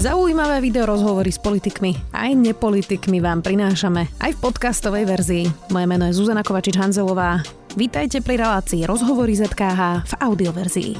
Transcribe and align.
Zaujímavé 0.00 0.64
video 0.64 0.88
rozhovory 0.88 1.28
s 1.28 1.36
politikmi 1.36 1.92
aj 2.16 2.32
nepolitikmi 2.32 3.20
vám 3.20 3.44
prinášame 3.44 4.08
aj 4.24 4.32
v 4.32 4.38
podcastovej 4.40 5.04
verzii. 5.04 5.44
Moje 5.68 5.84
meno 5.84 6.08
je 6.08 6.16
Zuzana 6.16 6.40
Kovačič-Hanzelová. 6.40 7.44
Vítajte 7.76 8.24
pri 8.24 8.40
relácii 8.40 8.88
Rozhovory 8.88 9.36
ZKH 9.36 10.08
v 10.08 10.12
audioverzii. 10.24 10.90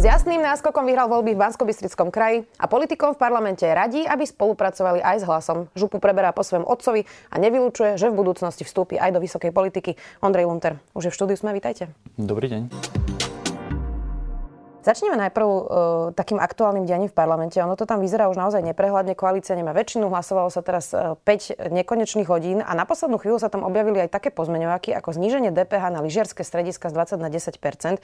S 0.00 0.02
jasným 0.08 0.40
náskokom 0.40 0.88
vyhral 0.88 1.12
voľby 1.12 1.36
v 1.36 1.44
bansko 1.44 1.68
kraji 2.08 2.48
a 2.56 2.64
politikom 2.64 3.12
v 3.12 3.20
parlamente 3.20 3.68
radí, 3.68 4.08
aby 4.08 4.24
spolupracovali 4.24 5.04
aj 5.04 5.16
s 5.20 5.24
hlasom. 5.28 5.68
Župu 5.76 6.00
preberá 6.00 6.32
po 6.32 6.40
svojom 6.40 6.64
otcovi 6.64 7.04
a 7.04 7.36
nevylučuje, 7.36 8.00
že 8.00 8.08
v 8.08 8.16
budúcnosti 8.16 8.64
vstúpi 8.64 8.96
aj 8.96 9.12
do 9.12 9.20
vysokej 9.20 9.52
politiky. 9.52 10.00
Ondrej 10.24 10.48
Lunter, 10.48 10.80
už 10.96 11.04
je 11.04 11.10
v 11.12 11.16
štúdiu 11.20 11.36
sme, 11.36 11.52
vítajte. 11.52 11.92
Dobrý 12.16 12.48
deň. 12.48 13.11
Začneme 14.82 15.14
najprv 15.14 15.46
uh, 15.46 15.64
takým 16.10 16.42
aktuálnym 16.42 16.82
dianím 16.82 17.06
v 17.06 17.14
parlamente. 17.14 17.54
Ono 17.62 17.78
to 17.78 17.86
tam 17.86 18.02
vyzerá 18.02 18.26
už 18.26 18.34
naozaj 18.34 18.66
neprehľadne. 18.66 19.14
Koalícia 19.14 19.54
nemá 19.54 19.70
väčšinu, 19.70 20.10
hlasovalo 20.10 20.50
sa 20.50 20.58
teraz 20.58 20.90
uh, 20.90 21.14
e, 21.14 21.70
5 21.70 21.70
nekonečných 21.70 22.26
hodín 22.26 22.58
a 22.58 22.74
na 22.74 22.82
poslednú 22.82 23.22
chvíľu 23.22 23.38
sa 23.38 23.46
tam 23.46 23.62
objavili 23.62 24.02
aj 24.02 24.10
také 24.10 24.34
pozmeňováky 24.34 24.90
ako 24.90 25.14
zníženie 25.14 25.54
DPH 25.54 25.94
na 25.94 26.02
lyžiarske 26.02 26.42
strediska 26.42 26.90
z 26.90 26.98
20 26.98 27.22
na 27.22 27.30
10% 27.30 28.02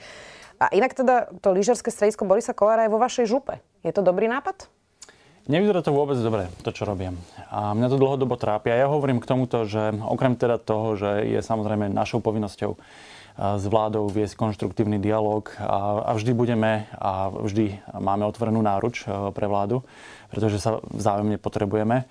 A 0.63 0.65
inak 0.71 0.95
teda 0.95 1.27
to 1.43 1.51
lyžiarske 1.51 1.91
stredisko 1.91 2.23
Borisa 2.23 2.55
Kolára 2.55 2.87
je 2.87 2.95
vo 2.95 2.99
vašej 3.03 3.27
župe. 3.27 3.59
Je 3.83 3.91
to 3.91 3.99
dobrý 3.99 4.31
nápad? 4.31 4.71
Nevyzerá 5.51 5.83
to 5.83 5.91
vôbec 5.91 6.15
dobre, 6.15 6.47
to, 6.63 6.71
čo 6.71 6.87
robím. 6.87 7.19
A 7.51 7.75
mňa 7.75 7.91
to 7.91 7.99
dlhodobo 7.99 8.39
trápia. 8.39 8.79
Ja 8.79 8.87
hovorím 8.87 9.19
k 9.19 9.27
tomuto, 9.27 9.67
že 9.67 9.91
okrem 9.99 10.39
teda 10.39 10.55
toho, 10.61 10.95
že 10.95 11.27
je 11.27 11.43
samozrejme 11.43 11.91
našou 11.91 12.23
povinnosťou 12.23 12.79
s 13.39 13.63
vládou 13.71 14.11
viesť 14.11 14.35
konštruktívny 14.35 14.99
dialog 14.99 15.47
a, 15.63 16.11
vždy 16.11 16.31
budeme 16.35 16.91
a 16.99 17.31
vždy 17.31 17.79
máme 17.95 18.27
otvorenú 18.27 18.59
náruč 18.59 19.07
e, 19.07 19.31
pre 19.31 19.47
vládu, 19.47 19.79
pretože 20.27 20.59
sa 20.59 20.83
vzájomne 20.91 21.39
potrebujeme. 21.39 22.03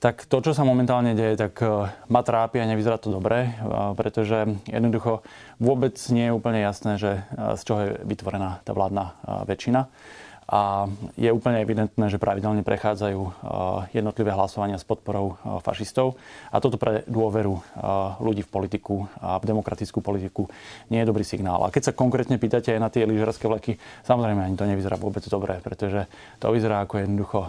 Tak 0.00 0.24
to, 0.24 0.40
čo 0.40 0.56
sa 0.56 0.64
momentálne 0.64 1.12
deje, 1.12 1.36
tak 1.36 1.60
e, 1.60 1.92
ma 2.08 2.20
trápi 2.24 2.64
a 2.64 2.70
nevyzerá 2.70 2.96
to 2.96 3.12
dobre, 3.12 3.44
e, 3.44 3.50
pretože 3.92 4.56
jednoducho 4.64 5.20
vôbec 5.60 6.00
nie 6.08 6.32
je 6.32 6.36
úplne 6.36 6.64
jasné, 6.64 6.96
že 6.96 7.28
z 7.36 7.60
čoho 7.60 7.80
je 7.84 7.90
vytvorená 8.08 8.64
tá 8.64 8.72
vládna 8.72 9.20
väčšina 9.44 9.92
a 10.50 10.90
je 11.14 11.30
úplne 11.30 11.62
evidentné, 11.62 12.10
že 12.10 12.18
pravidelne 12.18 12.66
prechádzajú 12.66 13.20
uh, 13.22 13.32
jednotlivé 13.94 14.34
hlasovania 14.34 14.82
s 14.82 14.82
podporou 14.82 15.38
uh, 15.38 15.62
fašistov 15.62 16.18
a 16.50 16.58
toto 16.58 16.74
pre 16.74 17.06
dôveru 17.06 17.54
uh, 17.54 18.18
ľudí 18.18 18.42
v 18.42 18.50
politiku 18.50 19.06
a 19.22 19.38
v 19.38 19.46
demokratickú 19.46 20.02
politiku 20.02 20.50
nie 20.90 20.98
je 20.98 21.06
dobrý 21.06 21.22
signál. 21.22 21.62
A 21.62 21.70
keď 21.70 21.90
sa 21.90 21.92
konkrétne 21.94 22.34
pýtate 22.34 22.74
aj 22.74 22.80
na 22.82 22.90
tie 22.90 23.06
lyžerské 23.06 23.46
vleky, 23.46 23.78
samozrejme 24.02 24.42
ani 24.42 24.58
to 24.58 24.66
nevyzerá 24.66 24.98
vôbec 24.98 25.22
dobre, 25.30 25.62
pretože 25.62 26.10
to 26.42 26.50
vyzerá 26.50 26.82
ako 26.82 26.98
jednoducho 26.98 27.40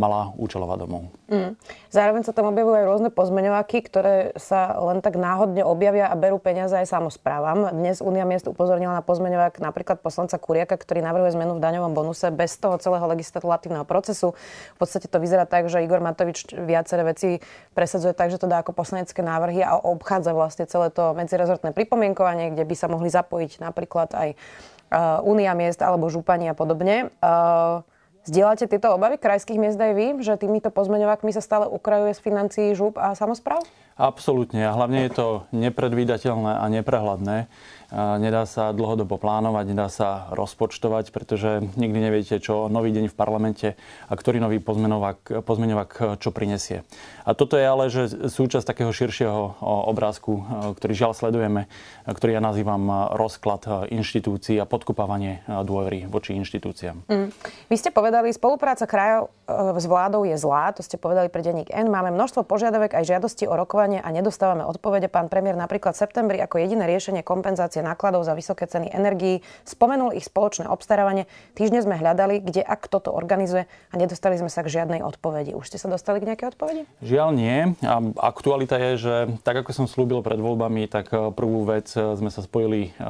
malá 0.00 0.32
účelová 0.40 0.80
domov. 0.80 1.12
Mm. 1.28 1.60
Zároveň 1.92 2.24
sa 2.24 2.32
tam 2.32 2.48
objavujú 2.56 2.72
aj 2.72 2.86
rôzne 2.88 3.10
pozmeňovaky, 3.12 3.78
ktoré 3.84 4.14
sa 4.40 4.80
len 4.80 5.04
tak 5.04 5.20
náhodne 5.20 5.60
objavia 5.60 6.08
a 6.08 6.16
berú 6.16 6.40
peniaze 6.40 6.72
aj 6.72 6.88
samozprávam. 6.88 7.68
Dnes 7.74 8.00
Unia 8.00 8.24
miest 8.24 8.48
upozornila 8.48 8.96
na 8.96 9.04
pozmeňovak 9.04 9.60
napríklad 9.60 10.00
poslanca 10.00 10.40
Kuriaka, 10.40 10.80
ktorý 10.80 11.04
navrhuje 11.04 11.36
zmenu 11.36 11.58
v 11.58 11.64
daňovom 11.64 11.92
bonuse 11.92 12.32
bez 12.32 12.45
toho 12.54 12.78
celého 12.78 13.02
legislatívneho 13.10 13.82
procesu. 13.82 14.38
V 14.74 14.78
podstate 14.78 15.10
to 15.10 15.18
vyzerá 15.18 15.42
tak, 15.42 15.66
že 15.66 15.82
Igor 15.82 15.98
Matovič 15.98 16.54
viaceré 16.54 17.02
veci 17.02 17.42
presadzuje 17.74 18.14
tak, 18.14 18.30
že 18.30 18.38
to 18.38 18.46
dá 18.46 18.62
ako 18.62 18.70
poslanecké 18.70 19.26
návrhy 19.26 19.66
a 19.66 19.74
obchádza 19.74 20.30
vlastne 20.30 20.70
celé 20.70 20.94
to 20.94 21.10
medzirezortné 21.18 21.74
pripomienkovanie, 21.74 22.54
kde 22.54 22.62
by 22.62 22.74
sa 22.78 22.86
mohli 22.86 23.10
zapojiť 23.10 23.58
napríklad 23.58 24.14
aj 24.14 24.28
uh, 24.32 25.18
Únia 25.26 25.52
miest 25.58 25.82
alebo 25.82 26.06
župani 26.06 26.46
a 26.46 26.54
podobne. 26.54 27.10
Uh, 27.18 27.82
Zdieľate 28.26 28.66
tieto 28.66 28.90
obavy 28.90 29.22
krajských 29.22 29.54
miest 29.54 29.78
aj 29.78 29.94
vy, 29.94 30.18
že 30.18 30.34
týmito 30.34 30.74
pozmeňovákmi 30.74 31.30
sa 31.30 31.38
stále 31.38 31.70
ukrajuje 31.70 32.10
z 32.10 32.20
financií 32.26 32.68
žup 32.74 32.98
a 32.98 33.14
samozpráv? 33.14 33.62
Absolútne. 33.94 34.66
A 34.66 34.74
hlavne 34.74 35.06
je 35.06 35.14
to 35.14 35.26
nepredvídateľné 35.54 36.58
a 36.58 36.66
neprehľadné 36.66 37.46
nedá 37.94 38.44
sa 38.48 38.74
dlhodobo 38.74 39.18
plánovať, 39.18 39.64
nedá 39.70 39.88
sa 39.90 40.30
rozpočtovať, 40.34 41.14
pretože 41.14 41.62
nikdy 41.78 41.98
neviete, 41.98 42.36
čo 42.42 42.66
nový 42.66 42.90
deň 42.90 43.10
v 43.10 43.16
parlamente 43.18 43.68
a 44.06 44.12
ktorý 44.14 44.42
nový 44.42 44.58
pozmeňovak, 44.58 45.44
pozmeňovak 45.46 46.20
čo 46.22 46.30
prinesie. 46.34 46.82
A 47.26 47.34
toto 47.34 47.58
je 47.58 47.66
ale 47.66 47.90
že 47.90 48.30
súčasť 48.30 48.66
takého 48.66 48.90
širšieho 48.90 49.62
obrázku, 49.62 50.42
ktorý 50.78 50.92
žiaľ 50.94 51.12
sledujeme, 51.14 51.66
ktorý 52.06 52.38
ja 52.38 52.42
nazývam 52.42 53.10
rozklad 53.14 53.90
inštitúcií 53.90 54.58
a 54.62 54.66
podkupávanie 54.66 55.42
dôvery 55.46 56.06
voči 56.06 56.38
inštitúciám. 56.38 57.06
Mm. 57.10 57.28
Vy 57.66 57.76
ste 57.76 57.90
povedali, 57.90 58.30
spolupráca 58.30 58.86
krajov 58.86 59.32
e, 59.46 59.78
s 59.78 59.86
vládou 59.88 60.22
je 60.22 60.36
zlá, 60.38 60.70
to 60.70 60.86
ste 60.86 61.00
povedali 61.00 61.26
pre 61.32 61.42
denník 61.42 61.72
N. 61.72 61.90
Máme 61.90 62.14
množstvo 62.14 62.46
požiadavek 62.46 62.94
aj 62.94 63.04
žiadosti 63.08 63.44
o 63.50 63.54
rokovanie 63.54 63.98
a 63.98 64.08
nedostávame 64.14 64.62
odpovede. 64.62 65.10
Pán 65.10 65.26
premiér 65.26 65.58
napríklad 65.58 65.98
v 65.98 66.02
septembri 66.06 66.38
ako 66.38 66.62
jediné 66.62 66.86
riešenie 66.86 67.26
kompenzácie 67.26 67.75
kompenzácie 67.76 67.84
nákladov 67.84 68.24
za 68.24 68.32
vysoké 68.32 68.64
ceny 68.64 68.88
energií, 68.92 69.44
spomenul 69.68 70.16
ich 70.16 70.24
spoločné 70.24 70.64
obstarávanie. 70.68 71.28
Týždne 71.52 71.84
sme 71.84 72.00
hľadali, 72.00 72.40
kde 72.40 72.64
a 72.64 72.74
kto 72.76 73.04
to 73.04 73.10
organizuje 73.12 73.68
a 73.68 73.94
nedostali 74.00 74.40
sme 74.40 74.48
sa 74.48 74.64
k 74.64 74.72
žiadnej 74.72 75.04
odpovedi. 75.04 75.52
Už 75.52 75.68
ste 75.68 75.76
sa 75.76 75.92
dostali 75.92 76.24
k 76.24 76.32
nejakej 76.32 76.56
odpovedi? 76.56 76.82
Žiaľ 77.04 77.28
nie. 77.36 77.76
A 77.84 77.94
aktualita 78.24 78.80
je, 78.80 78.90
že 78.96 79.14
tak 79.44 79.60
ako 79.60 79.70
som 79.76 79.86
slúbil 79.86 80.24
pred 80.24 80.40
voľbami, 80.40 80.88
tak 80.88 81.12
e, 81.12 81.28
prvú 81.36 81.68
vec 81.68 81.92
e, 81.92 82.16
sme 82.16 82.32
sa 82.32 82.40
spojili 82.40 82.88
e, 82.88 83.00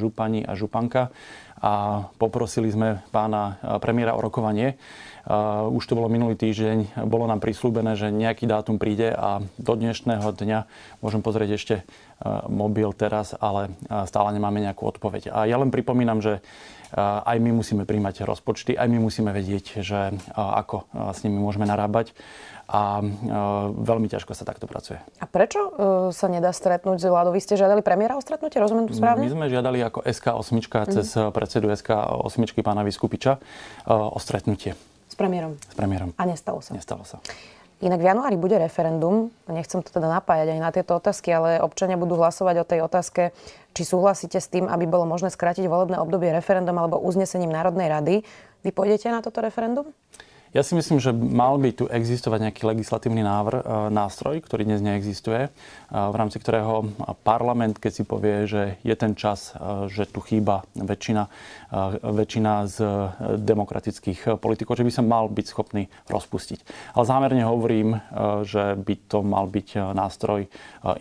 župani 0.00 0.40
a 0.46 0.56
županka 0.56 1.12
a 1.64 2.04
poprosili 2.20 2.68
sme 2.68 3.00
pána 3.08 3.56
premiéra 3.80 4.12
o 4.12 4.20
rokovanie. 4.20 4.76
Už 5.72 5.80
to 5.88 5.96
bolo 5.96 6.12
minulý 6.12 6.36
týždeň, 6.36 7.08
bolo 7.08 7.24
nám 7.24 7.40
prislúbené, 7.40 7.96
že 7.96 8.12
nejaký 8.12 8.44
dátum 8.44 8.76
príde 8.76 9.08
a 9.08 9.40
do 9.56 9.72
dnešného 9.72 10.28
dňa 10.28 10.68
môžem 11.00 11.24
pozrieť 11.24 11.56
ešte 11.56 11.74
mobil 12.48 12.94
teraz, 12.94 13.34
ale 13.36 13.74
stále 14.06 14.32
nemáme 14.32 14.62
nejakú 14.62 14.86
odpoveď. 14.86 15.34
A 15.34 15.44
ja 15.50 15.58
len 15.58 15.74
pripomínam, 15.74 16.22
že 16.22 16.40
aj 16.98 17.42
my 17.42 17.50
musíme 17.50 17.82
príjmať 17.82 18.22
rozpočty, 18.22 18.78
aj 18.78 18.86
my 18.86 19.02
musíme 19.02 19.34
vedieť, 19.34 19.82
že 19.82 20.14
ako 20.34 20.86
s 21.10 21.26
nimi 21.26 21.42
môžeme 21.42 21.66
narábať 21.66 22.14
a 22.64 23.02
veľmi 23.76 24.08
ťažko 24.08 24.32
sa 24.32 24.46
takto 24.46 24.64
pracuje. 24.70 25.02
A 25.18 25.26
prečo 25.26 25.74
sa 26.14 26.26
nedá 26.30 26.54
stretnúť 26.54 27.02
s 27.02 27.06
vládou? 27.10 27.34
Vy 27.34 27.42
ste 27.42 27.58
žiadali 27.58 27.82
premiéra 27.82 28.14
o 28.14 28.22
stretnutie, 28.22 28.62
rozumiem 28.62 28.86
to 28.86 28.94
správne? 28.94 29.26
My 29.26 29.34
sme 29.34 29.46
žiadali 29.50 29.82
ako 29.82 30.06
SK8 30.06 30.48
mm. 30.54 30.66
cez 30.94 31.06
predsedu 31.34 31.68
SK8 31.74 32.40
pána 32.62 32.86
Vyskupiča 32.86 33.42
o 33.90 34.16
stretnutie. 34.22 34.78
S 35.10 35.18
premiérom. 35.18 35.58
S 35.60 35.74
premiérom. 35.74 36.14
A 36.14 36.24
nestalo 36.24 36.62
sa. 36.62 36.72
Nestalo 36.78 37.02
sa. 37.02 37.18
Inak 37.84 38.00
v 38.00 38.08
januári 38.16 38.40
bude 38.40 38.56
referendum, 38.56 39.28
nechcem 39.44 39.84
to 39.84 39.92
teda 39.92 40.08
napájať 40.08 40.56
aj 40.56 40.60
na 40.64 40.72
tieto 40.72 40.96
otázky, 40.96 41.28
ale 41.28 41.60
občania 41.60 42.00
budú 42.00 42.16
hlasovať 42.16 42.64
o 42.64 42.64
tej 42.64 42.80
otázke, 42.80 43.36
či 43.76 43.82
súhlasíte 43.84 44.40
s 44.40 44.48
tým, 44.48 44.72
aby 44.72 44.88
bolo 44.88 45.04
možné 45.04 45.28
skrátiť 45.28 45.68
volebné 45.68 46.00
obdobie 46.00 46.32
referendum 46.32 46.72
alebo 46.80 46.96
uznesením 46.96 47.52
Národnej 47.52 47.92
rady. 47.92 48.14
Vy 48.64 48.70
pôjdete 48.72 49.12
na 49.12 49.20
toto 49.20 49.44
referendum? 49.44 49.92
Ja 50.54 50.62
si 50.62 50.78
myslím, 50.78 51.02
že 51.02 51.10
mal 51.10 51.58
by 51.58 51.74
tu 51.74 51.84
existovať 51.90 52.46
nejaký 52.46 52.62
legislatívny 52.62 53.26
návr, 53.26 53.58
e, 53.58 53.62
nástroj, 53.90 54.38
ktorý 54.38 54.62
dnes 54.62 54.86
neexistuje, 54.86 55.50
e, 55.50 55.58
v 55.90 56.14
rámci 56.14 56.38
ktorého 56.38 56.94
parlament, 57.26 57.82
keď 57.82 57.90
si 57.90 58.04
povie, 58.06 58.46
že 58.46 58.78
je 58.86 58.94
ten 58.94 59.18
čas, 59.18 59.50
e, 59.50 59.90
že 59.90 60.06
tu 60.06 60.22
chýba 60.22 60.62
väčšina, 60.78 61.26
väčšina 62.06 62.70
z 62.70 62.76
demokratických 63.42 64.38
politikov, 64.38 64.78
že 64.78 64.86
by 64.86 64.92
sa 64.94 65.02
mal 65.02 65.26
byť 65.26 65.46
schopný 65.50 65.90
rozpustiť. 66.06 66.62
Ale 66.94 67.02
zámerne 67.02 67.42
hovorím, 67.42 67.98
že 68.46 68.78
by 68.78 68.94
to 69.10 69.26
mal 69.26 69.50
byť 69.50 69.90
nástroj 69.90 70.46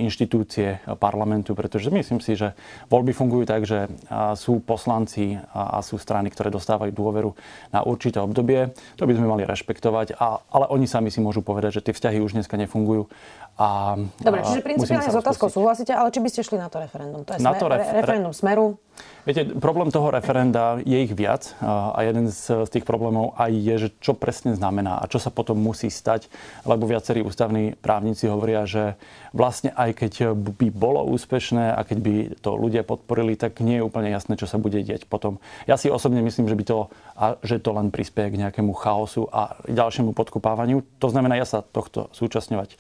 inštitúcie 0.01 0.81
parlamentu, 0.97 1.53
pretože 1.53 1.93
myslím 1.93 2.25
si, 2.25 2.33
že 2.33 2.57
voľby 2.89 3.13
fungujú 3.13 3.45
tak, 3.45 3.69
že 3.69 3.85
sú 4.33 4.65
poslanci 4.65 5.37
a 5.53 5.77
sú 5.85 6.01
strany, 6.01 6.33
ktoré 6.33 6.49
dostávajú 6.49 6.89
dôveru 6.89 7.29
na 7.69 7.85
určité 7.85 8.17
obdobie. 8.17 8.73
To 8.97 9.05
by 9.05 9.13
sme 9.13 9.29
mali 9.29 9.42
rešpektovať, 9.45 10.17
a, 10.17 10.41
ale 10.49 10.65
oni 10.71 10.87
sami 10.87 11.11
si 11.13 11.19
môžu 11.19 11.43
povedať, 11.45 11.79
že 11.79 11.85
tie 11.89 11.93
vzťahy 11.93 12.19
už 12.23 12.39
dneska 12.39 12.55
nefungujú. 12.55 13.11
A, 13.53 13.93
Dobre, 14.17 14.41
čiže 14.41 14.65
principiálne 14.65 15.13
s 15.13 15.19
otázkou 15.19 15.45
súhlasíte, 15.45 15.93
ale 15.93 16.09
či 16.09 16.17
by 16.17 16.29
ste 16.33 16.41
šli 16.41 16.57
na 16.57 16.73
to 16.73 16.81
referendum? 16.81 17.21
To 17.21 17.37
je 17.37 17.39
na 17.41 17.53
smer, 17.53 17.61
to 17.61 17.65
ref- 17.69 17.93
referendum 17.93 18.33
Smeru? 18.33 18.81
Viete, 19.23 19.55
problém 19.55 19.87
toho 19.87 20.11
referenda 20.11 20.77
je 20.83 20.99
ich 20.99 21.15
viac 21.15 21.55
a 21.63 21.95
jeden 22.03 22.27
z, 22.27 22.67
z 22.67 22.69
tých 22.69 22.83
problémov 22.83 23.31
aj 23.39 23.51
je, 23.55 23.75
že 23.87 23.89
čo 24.03 24.13
presne 24.13 24.51
znamená 24.51 24.99
a 24.99 25.07
čo 25.07 25.15
sa 25.15 25.31
potom 25.31 25.55
musí 25.55 25.87
stať, 25.87 26.27
lebo 26.67 26.83
viacerí 26.83 27.23
ústavní 27.23 27.79
právnici 27.79 28.27
hovoria, 28.27 28.67
že 28.67 28.99
vlastne 29.31 29.71
aj 29.73 29.89
keď 29.95 30.13
by 30.35 30.67
bolo 30.75 31.07
úspešné 31.07 31.71
a 31.71 31.81
keď 31.87 31.97
by 32.03 32.13
to 32.43 32.51
ľudia 32.53 32.83
podporili, 32.83 33.39
tak 33.39 33.63
nie 33.63 33.79
je 33.79 33.87
úplne 33.87 34.11
jasné, 34.11 34.35
čo 34.35 34.43
sa 34.43 34.59
bude 34.59 34.83
diať 34.83 35.07
potom. 35.07 35.39
Ja 35.71 35.79
si 35.79 35.87
osobne 35.87 36.19
myslím, 36.19 36.51
že 36.51 36.59
by 36.59 36.63
to, 36.67 36.91
a 37.15 37.39
že 37.41 37.63
to 37.63 37.71
len 37.71 37.95
prispieje 37.95 38.35
k 38.35 38.39
nejakému 38.43 38.75
chaosu 38.75 39.31
a 39.31 39.55
ďalšiemu 39.71 40.11
podkupávaniu. 40.11 40.83
To 40.99 41.07
znamená, 41.07 41.39
ja 41.39 41.47
sa 41.47 41.63
tohto 41.63 42.11
súčasňovať 42.11 42.75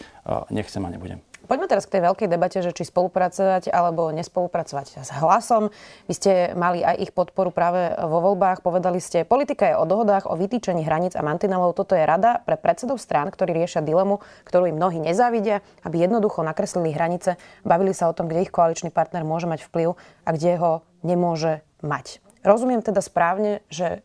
nechcem 0.49 0.83
a 0.85 0.89
nebudem. 0.89 1.19
Poďme 1.43 1.67
teraz 1.67 1.83
k 1.83 1.99
tej 1.99 2.07
veľkej 2.07 2.31
debate, 2.31 2.63
že 2.63 2.71
či 2.71 2.87
spolupracovať 2.87 3.67
alebo 3.67 4.15
nespolupracovať 4.15 5.03
s 5.03 5.11
hlasom. 5.19 5.75
Vy 6.07 6.13
ste 6.15 6.31
mali 6.55 6.79
aj 6.79 7.03
ich 7.03 7.11
podporu 7.11 7.51
práve 7.51 7.91
vo 7.99 8.23
voľbách. 8.23 8.63
Povedali 8.63 9.03
ste, 9.03 9.27
politika 9.27 9.67
je 9.67 9.75
o 9.75 9.83
dohodách, 9.83 10.23
o 10.31 10.39
vytýčení 10.39 10.87
hraníc 10.87 11.19
a 11.19 11.21
mantinelov. 11.21 11.75
Toto 11.75 11.99
je 11.99 12.07
rada 12.07 12.39
pre 12.47 12.55
predsedov 12.55 12.95
strán, 12.95 13.27
ktorí 13.27 13.51
riešia 13.59 13.83
dilemu, 13.83 14.23
ktorú 14.47 14.71
im 14.71 14.79
mnohí 14.79 15.03
nezávidia, 15.03 15.59
aby 15.83 16.07
jednoducho 16.07 16.47
nakreslili 16.47 16.95
hranice, 16.95 17.35
bavili 17.67 17.91
sa 17.91 18.07
o 18.07 18.15
tom, 18.15 18.31
kde 18.31 18.47
ich 18.47 18.53
koaličný 18.55 18.87
partner 18.87 19.27
môže 19.27 19.43
mať 19.43 19.67
vplyv 19.67 19.99
a 20.23 20.29
kde 20.31 20.51
ho 20.63 20.71
nemôže 21.03 21.59
mať. 21.83 22.23
Rozumiem 22.47 22.79
teda 22.79 23.03
správne, 23.03 23.67
že 23.67 23.99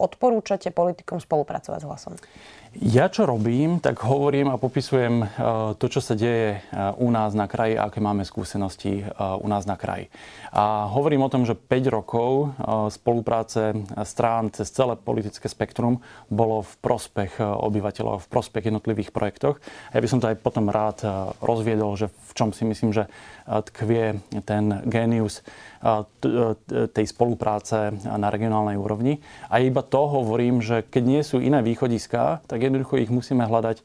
odporúčate 0.00 0.72
politikom 0.72 1.20
spolupracovať 1.20 1.84
s 1.84 1.86
hlasom? 1.86 2.14
Ja 2.76 3.08
čo 3.08 3.24
robím, 3.24 3.80
tak 3.80 3.96
hovorím 4.04 4.52
a 4.52 4.60
popisujem 4.60 5.24
e, 5.24 5.26
to, 5.80 5.88
čo 5.88 6.04
sa 6.04 6.12
deje 6.12 6.60
e, 6.60 6.76
u 7.00 7.08
nás 7.08 7.32
na 7.32 7.48
kraji, 7.48 7.80
aké 7.80 7.96
máme 7.96 8.28
skúsenosti 8.28 9.00
e, 9.00 9.04
u 9.16 9.48
nás 9.48 9.64
na 9.64 9.80
kraji. 9.80 10.12
A 10.52 10.84
hovorím 10.92 11.24
o 11.24 11.32
tom, 11.32 11.48
že 11.48 11.56
5 11.56 11.88
rokov 11.88 12.52
spolupráce 12.92 13.72
strán 14.04 14.52
cez 14.52 14.68
celé 14.72 14.96
politické 15.00 15.48
spektrum 15.48 16.04
bolo 16.28 16.64
v 16.64 16.72
prospech 16.80 17.40
obyvateľov, 17.40 18.24
v 18.24 18.30
prospech 18.32 18.68
jednotlivých 18.68 19.12
projektoch. 19.12 19.60
Ja 19.92 20.00
by 20.00 20.08
som 20.08 20.20
to 20.20 20.28
aj 20.28 20.40
potom 20.40 20.72
rád 20.72 21.04
rozviedol, 21.44 22.00
že 22.00 22.08
v 22.08 22.32
čom 22.32 22.56
si 22.56 22.64
myslím, 22.64 22.96
že 22.96 23.12
tkvie 23.44 24.24
ten 24.48 24.80
genius 24.88 25.44
tej 26.96 27.06
spolupráce 27.06 27.92
na 28.08 28.32
regionálnej 28.32 28.80
úrovni. 28.80 29.20
A 29.52 29.60
iba 29.60 29.84
to 29.84 30.08
hovorím, 30.08 30.64
že 30.64 30.82
keď 30.82 31.02
nie 31.04 31.22
sú 31.22 31.38
iné 31.44 31.60
východiska, 31.60 32.42
tak 32.48 32.57
jednoducho 32.62 32.98
ich 32.98 33.10
musíme 33.10 33.46
hľadať 33.46 33.82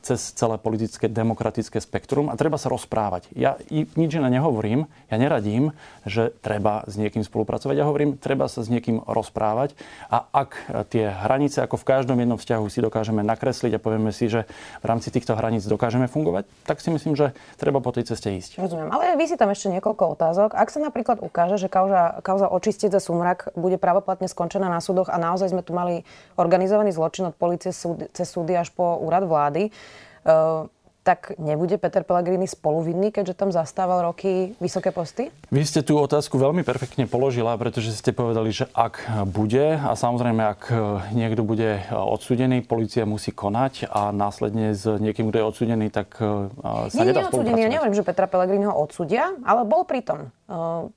cez 0.00 0.32
celé 0.32 0.56
politické 0.56 1.12
demokratické 1.12 1.76
spektrum 1.76 2.32
a 2.32 2.38
treba 2.40 2.56
sa 2.56 2.72
rozprávať. 2.72 3.28
Ja 3.36 3.60
nič 3.70 4.16
iné 4.16 4.32
nehovorím, 4.32 4.88
ja 5.12 5.16
neradím, 5.20 5.76
že 6.08 6.32
treba 6.40 6.88
s 6.88 6.96
niekým 6.96 7.20
spolupracovať. 7.20 7.76
Ja 7.76 7.84
hovorím, 7.84 8.16
treba 8.16 8.48
sa 8.48 8.64
s 8.64 8.72
niekým 8.72 9.04
rozprávať 9.04 9.76
a 10.08 10.24
ak 10.32 10.50
tie 10.88 11.12
hranice, 11.12 11.60
ako 11.60 11.76
v 11.76 11.84
každom 11.84 12.16
jednom 12.16 12.40
vzťahu 12.40 12.64
si 12.72 12.80
dokážeme 12.80 13.20
nakresliť 13.20 13.76
a 13.76 13.82
povieme 13.82 14.08
si, 14.08 14.32
že 14.32 14.48
v 14.80 14.86
rámci 14.88 15.12
týchto 15.12 15.36
hraníc 15.36 15.68
dokážeme 15.68 16.08
fungovať, 16.08 16.48
tak 16.64 16.80
si 16.80 16.88
myslím, 16.88 17.12
že 17.12 17.36
treba 17.60 17.84
po 17.84 17.92
tej 17.92 18.08
ceste 18.08 18.32
ísť. 18.32 18.56
Rozumiem, 18.62 18.88
ale 18.88 19.20
vy 19.20 19.24
si 19.28 19.36
tam 19.36 19.52
ešte 19.52 19.68
niekoľko 19.68 20.16
otázok. 20.16 20.56
Ak 20.56 20.72
sa 20.72 20.80
napríklad 20.80 21.20
ukáže, 21.20 21.60
že 21.60 21.68
kauza, 21.68 22.24
kauza 22.24 22.48
očistiť 22.48 22.88
za 22.88 23.04
sumrak 23.04 23.52
bude 23.52 23.76
pravoplatne 23.76 24.32
skončená 24.32 24.72
na 24.72 24.80
súdoch 24.80 25.12
a 25.12 25.20
naozaj 25.20 25.52
sme 25.52 25.60
tu 25.60 25.76
mali 25.76 26.08
organizovaný 26.40 26.96
zločin 26.96 27.28
od 27.28 27.36
policie 27.36 27.74
súd, 27.74 28.08
cez 28.16 28.24
súdy 28.30 28.56
až 28.56 28.72
po 28.72 28.96
úrad 29.02 29.26
vlády, 29.26 29.57
vlády, 29.58 29.64
eh, 29.66 30.76
tak 30.98 31.40
nebude 31.40 31.80
Peter 31.80 32.04
Pellegrini 32.04 32.44
spoluvinný, 32.44 33.08
keďže 33.08 33.32
tam 33.32 33.48
zastával 33.48 34.04
roky 34.04 34.52
vysoké 34.60 34.92
posty? 34.92 35.32
Vy 35.48 35.64
ste 35.64 35.80
tú 35.80 35.96
otázku 35.96 36.36
veľmi 36.36 36.60
perfektne 36.68 37.08
položila, 37.08 37.56
pretože 37.56 37.96
ste 37.96 38.12
povedali, 38.12 38.52
že 38.52 38.68
ak 38.76 39.24
bude 39.24 39.80
a 39.80 39.96
samozrejme, 39.96 40.42
ak 40.44 40.68
niekto 41.16 41.48
bude 41.48 41.80
odsudený, 41.88 42.60
policia 42.60 43.08
musí 43.08 43.32
konať 43.32 43.88
a 43.88 44.12
následne 44.12 44.76
s 44.76 44.84
niekým, 44.84 45.32
kto 45.32 45.40
je 45.40 45.44
odsudený, 45.48 45.86
tak 45.88 46.20
sa 46.20 47.00
nie, 47.00 47.08
nedá 47.08 47.24
nie 47.24 47.28
odsudený. 47.32 47.60
Ja 47.64 47.72
neviem, 47.72 47.96
že 47.96 48.04
Petra 48.04 48.28
Pellegrini 48.28 48.68
ho 48.68 48.76
odsudia, 48.76 49.32
ale 49.48 49.64
bol 49.64 49.88
pritom. 49.88 50.28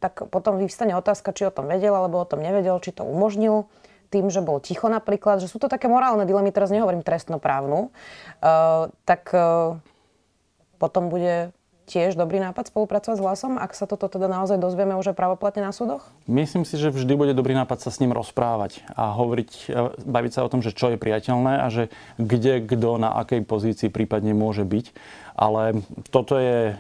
Tak 0.04 0.28
potom 0.28 0.60
vyvstane 0.60 0.92
otázka, 0.92 1.32
či 1.32 1.48
o 1.48 1.56
tom 1.56 1.72
vedel, 1.72 1.96
alebo 1.96 2.20
o 2.20 2.28
tom 2.28 2.44
nevedel, 2.44 2.84
či 2.84 2.92
to 2.92 3.08
umožnil 3.08 3.72
tým, 4.12 4.28
že 4.28 4.44
bol 4.44 4.60
ticho 4.60 4.92
napríklad, 4.92 5.40
že 5.40 5.48
sú 5.48 5.58
to 5.58 5.72
také 5.72 5.88
morálne 5.88 6.28
dilemy, 6.28 6.52
teraz 6.52 6.70
nehovorím 6.70 7.02
trestnoprávnu, 7.02 7.88
uh, 7.88 8.92
tak 9.08 9.32
uh, 9.32 9.80
potom 10.76 11.08
bude 11.08 11.56
tiež 11.92 12.16
dobrý 12.16 12.40
nápad 12.40 12.72
spolupracovať 12.72 13.20
s 13.20 13.24
hlasom, 13.24 13.60
ak 13.60 13.76
sa 13.76 13.84
toto 13.84 14.08
teda 14.08 14.32
naozaj 14.32 14.56
dozvieme 14.56 14.96
už 14.96 15.12
pravoplatne 15.12 15.68
na 15.68 15.76
súdoch? 15.76 16.08
Myslím 16.24 16.64
si, 16.64 16.80
že 16.80 16.88
vždy 16.88 17.14
bude 17.20 17.34
dobrý 17.36 17.52
nápad 17.52 17.84
sa 17.84 17.92
s 17.92 18.00
ním 18.00 18.16
rozprávať 18.16 18.80
a 18.96 19.12
hovoriť, 19.12 19.50
e, 19.68 20.08
baviť 20.08 20.32
sa 20.32 20.48
o 20.48 20.52
tom, 20.52 20.64
že 20.64 20.72
čo 20.72 20.96
je 20.96 20.98
priateľné 21.02 21.60
a 21.60 21.68
že 21.68 21.92
kde 22.16 22.64
kto 22.64 22.96
na 22.96 23.12
akej 23.20 23.44
pozícii 23.44 23.92
prípadne 23.92 24.32
môže 24.32 24.64
byť 24.64 24.86
ale 25.42 25.82
toto 26.14 26.38
je 26.38 26.70
e, 26.70 26.74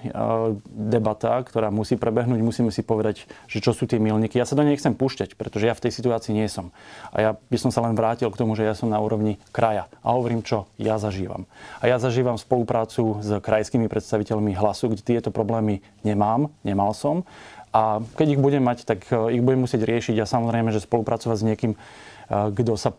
debata, 0.70 1.42
ktorá 1.42 1.74
musí 1.74 1.98
prebehnúť. 1.98 2.46
Musíme 2.46 2.70
si 2.70 2.86
povedať, 2.86 3.26
že 3.50 3.58
čo 3.58 3.74
sú 3.74 3.90
tie 3.90 3.98
milníky. 3.98 4.38
Ja 4.38 4.46
sa 4.46 4.54
do 4.54 4.62
nej 4.62 4.78
nechcem 4.78 4.94
púšťať, 4.94 5.34
pretože 5.34 5.66
ja 5.66 5.74
v 5.74 5.90
tej 5.90 5.98
situácii 5.98 6.30
nie 6.30 6.46
som. 6.46 6.70
A 7.10 7.18
ja 7.26 7.32
by 7.34 7.58
som 7.58 7.74
sa 7.74 7.82
len 7.82 7.98
vrátil 7.98 8.30
k 8.30 8.38
tomu, 8.38 8.54
že 8.54 8.62
ja 8.62 8.78
som 8.78 8.94
na 8.94 9.02
úrovni 9.02 9.42
kraja 9.50 9.90
a 10.06 10.14
hovorím, 10.14 10.46
čo 10.46 10.70
ja 10.78 11.02
zažívam. 11.02 11.50
A 11.82 11.90
ja 11.90 11.98
zažívam 11.98 12.38
spoluprácu 12.38 13.18
s 13.26 13.42
krajskými 13.42 13.90
predstaviteľmi 13.90 14.54
hlasu, 14.54 14.94
kde 14.94 15.02
tieto 15.02 15.34
problémy 15.34 15.82
nemám, 16.06 16.54
nemal 16.62 16.94
som. 16.94 17.26
A 17.74 18.06
keď 18.14 18.38
ich 18.38 18.44
budem 18.44 18.62
mať, 18.62 18.86
tak 18.86 19.10
e, 19.10 19.42
ich 19.42 19.42
budem 19.42 19.66
musieť 19.66 19.90
riešiť 19.90 20.22
a 20.22 20.30
samozrejme, 20.30 20.70
že 20.70 20.86
spolupracovať 20.86 21.38
s 21.40 21.48
niekým, 21.50 21.72
e, 21.74 21.78
kto 22.30 22.78
sa 22.78 22.94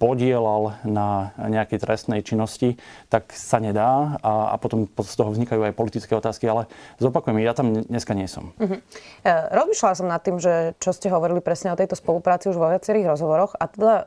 podielal 0.00 0.80
na 0.88 1.36
nejakej 1.36 1.84
trestnej 1.84 2.24
činnosti, 2.24 2.80
tak 3.12 3.28
sa 3.36 3.60
nedá 3.60 4.16
a, 4.24 4.52
a 4.52 4.56
potom 4.56 4.88
z 4.88 5.14
toho 5.14 5.36
vznikajú 5.36 5.60
aj 5.60 5.76
politické 5.76 6.16
otázky, 6.16 6.48
ale 6.48 6.64
zopakujem, 6.96 7.44
ja 7.44 7.52
tam 7.52 7.84
dneska 7.84 8.16
nie 8.16 8.24
som. 8.24 8.56
Uh-huh. 8.56 8.80
Rozmýšľala 9.28 9.94
som 10.00 10.08
nad 10.08 10.24
tým, 10.24 10.40
že 10.40 10.72
čo 10.80 10.96
ste 10.96 11.12
hovorili 11.12 11.44
presne 11.44 11.76
o 11.76 11.78
tejto 11.78 12.00
spolupráci 12.00 12.48
už 12.48 12.56
vo 12.56 12.72
viacerých 12.72 13.12
rozhovoroch 13.12 13.52
a 13.60 13.64
teda 13.68 13.94
e, 13.94 14.04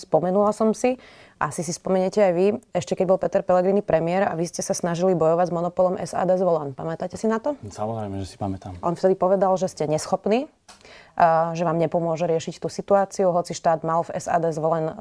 spomenula 0.00 0.56
som 0.56 0.72
si, 0.72 0.96
asi 1.40 1.64
si 1.64 1.72
spomeniete 1.72 2.20
aj 2.20 2.32
vy, 2.36 2.46
ešte 2.76 2.92
keď 2.92 3.06
bol 3.08 3.16
Peter 3.16 3.40
Pellegrini 3.40 3.80
premiér 3.80 4.28
a 4.28 4.36
vy 4.36 4.44
ste 4.44 4.60
sa 4.60 4.76
snažili 4.76 5.16
bojovať 5.16 5.48
s 5.48 5.52
monopolom 5.56 5.96
SAD 5.96 6.36
z 6.36 6.44
Volan. 6.44 6.76
Pamätáte 6.76 7.16
si 7.16 7.24
na 7.24 7.40
to? 7.40 7.56
Samozrejme, 7.64 8.20
že 8.20 8.26
si 8.28 8.36
pamätám. 8.36 8.76
On 8.84 8.92
vtedy 8.92 9.16
povedal, 9.16 9.56
že 9.56 9.72
ste 9.72 9.88
neschopní 9.88 10.52
že 11.52 11.62
vám 11.66 11.76
nepomôže 11.76 12.24
riešiť 12.24 12.62
tú 12.62 12.68
situáciu, 12.72 13.28
hoci 13.34 13.52
štát 13.52 13.84
mal 13.84 14.06
v 14.06 14.16
SAD 14.16 14.56
zvolen 14.56 14.86
e, 14.88 14.94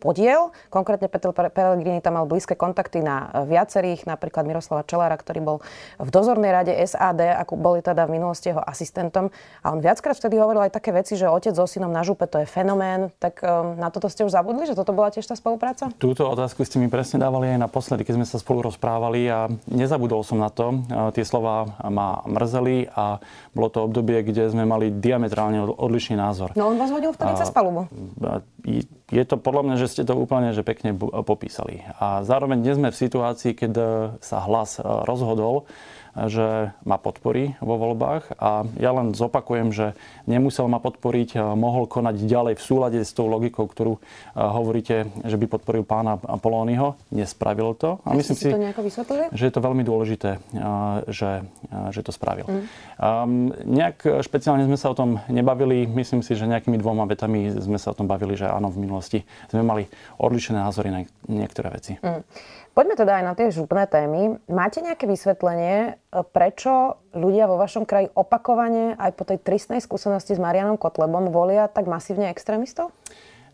podiel. 0.00 0.54
Konkrétne 0.72 1.10
Peter 1.10 1.32
Pellegrini 1.32 2.00
tam 2.00 2.16
mal 2.16 2.24
blízke 2.24 2.56
kontakty 2.56 3.04
na 3.04 3.28
e, 3.28 3.50
viacerých, 3.50 4.08
napríklad 4.08 4.48
Miroslava 4.48 4.86
Čelára, 4.88 5.20
ktorý 5.20 5.40
bol 5.44 5.56
v 6.00 6.08
dozornej 6.08 6.52
rade 6.54 6.72
SAD, 6.72 7.36
ako 7.44 7.60
boli 7.60 7.84
teda 7.84 8.08
v 8.08 8.16
minulosti 8.16 8.56
jeho 8.56 8.62
asistentom. 8.62 9.28
A 9.60 9.76
on 9.76 9.84
viackrát 9.84 10.16
vtedy 10.16 10.40
hovoril 10.40 10.64
aj 10.64 10.72
také 10.80 10.96
veci, 10.96 11.18
že 11.18 11.28
otec 11.28 11.52
so 11.52 11.68
synom 11.68 11.92
na 11.92 12.00
župe 12.00 12.24
to 12.24 12.40
je 12.40 12.48
fenomén. 12.48 13.12
Tak 13.20 13.44
e, 13.44 13.76
na 13.76 13.92
toto 13.92 14.08
ste 14.08 14.24
už 14.24 14.32
zabudli, 14.32 14.64
že 14.64 14.78
toto 14.78 14.96
bola 14.96 15.12
tiež 15.12 15.28
tá 15.28 15.36
spolupráca? 15.36 15.85
Túto 15.94 16.26
otázku 16.26 16.66
ste 16.66 16.82
mi 16.82 16.90
presne 16.90 17.22
dávali 17.22 17.54
aj 17.54 17.62
naposledy, 17.62 18.02
keď 18.02 18.18
sme 18.18 18.26
sa 18.26 18.42
spolu 18.42 18.66
rozprávali 18.66 19.30
a 19.30 19.46
nezabudol 19.70 20.26
som 20.26 20.42
na 20.42 20.50
to. 20.50 20.82
Tie 21.14 21.22
slova 21.22 21.78
ma 21.86 22.26
mrzeli 22.26 22.90
a 22.90 23.22
bolo 23.54 23.68
to 23.70 23.86
obdobie, 23.86 24.26
kde 24.26 24.50
sme 24.50 24.66
mali 24.66 24.90
diametrálne 24.90 25.62
odlišný 25.62 26.18
názor. 26.18 26.52
No 26.58 26.74
on 26.74 26.78
vás 26.80 26.90
hodil 26.90 27.14
vtedy 27.14 27.32
cez 27.38 27.50
palubu. 27.54 27.86
Je 29.06 29.22
to 29.22 29.38
podľa 29.38 29.62
mňa, 29.62 29.76
že 29.78 29.86
ste 29.86 30.02
to 30.02 30.18
úplne 30.18 30.50
že 30.50 30.66
pekne 30.66 30.90
popísali. 31.22 31.86
A 32.02 32.26
zároveň 32.26 32.58
dnes 32.58 32.76
sme 32.76 32.90
v 32.90 32.98
situácii, 32.98 33.54
keď 33.54 33.72
sa 34.18 34.42
hlas 34.42 34.82
rozhodol, 34.82 35.70
že 36.24 36.72
ma 36.88 36.96
podporí 36.96 37.60
vo 37.60 37.76
voľbách 37.76 38.40
a 38.40 38.64
ja 38.80 38.90
len 38.96 39.12
zopakujem, 39.12 39.68
že 39.70 39.92
nemusel 40.24 40.64
ma 40.66 40.80
podporiť, 40.80 41.36
mohol 41.54 41.84
konať 41.84 42.24
ďalej 42.24 42.54
v 42.56 42.62
súlade 42.62 42.98
s 43.04 43.12
tou 43.12 43.28
logikou, 43.28 43.68
ktorú 43.68 44.00
hovoríte, 44.32 45.12
že 45.28 45.36
by 45.36 45.46
podporil 45.46 45.84
pána 45.84 46.16
Polónyho. 46.16 46.96
Nespravil 47.12 47.76
to. 47.76 48.00
A 48.08 48.16
myslím 48.16 48.36
si, 48.36 48.48
to 48.48 48.82
vysvetlili? 48.82 49.24
že 49.36 49.44
je 49.48 49.52
to 49.52 49.60
veľmi 49.60 49.84
dôležité, 49.84 50.40
že, 51.12 51.44
že 51.92 52.00
to 52.00 52.10
spravil. 52.10 52.48
Mm. 52.48 52.64
Um, 52.96 53.52
nejak 53.68 54.24
špeciálne 54.24 54.64
sme 54.64 54.80
sa 54.80 54.90
o 54.92 54.96
tom 54.96 55.20
nebavili. 55.28 55.84
Myslím 55.84 56.24
si, 56.24 56.32
že 56.32 56.48
nejakými 56.48 56.80
dvoma 56.80 57.04
vetami 57.04 57.52
sme 57.52 57.76
sa 57.76 57.92
o 57.92 57.98
tom 57.98 58.08
bavili, 58.08 58.38
že 58.38 58.48
áno, 58.48 58.72
v 58.72 58.88
minulosti 58.88 59.20
sme 59.52 59.60
mali 59.60 59.84
odlišné 60.16 60.56
názory 60.56 60.88
na 60.88 61.00
niektoré 61.28 61.68
veci. 61.68 62.00
Mm. 62.00 62.24
Poďme 62.76 62.92
teda 62.92 63.12
aj 63.16 63.24
na 63.24 63.32
tie 63.32 63.48
župné 63.48 63.88
témy. 63.88 64.36
Máte 64.52 64.84
nejaké 64.84 65.08
vysvetlenie, 65.08 65.96
e, 65.96 66.20
prečo 66.28 67.00
ľudia 67.16 67.48
vo 67.48 67.56
vašom 67.56 67.88
kraji 67.88 68.12
opakovane 68.12 69.00
aj 69.00 69.16
po 69.16 69.24
tej 69.24 69.40
tristnej 69.40 69.80
skúsenosti 69.80 70.36
s 70.36 70.42
Marianom 70.44 70.76
Kotlebom 70.76 71.32
volia 71.32 71.72
tak 71.72 71.88
masívne 71.88 72.28
extrémistov? 72.28 72.92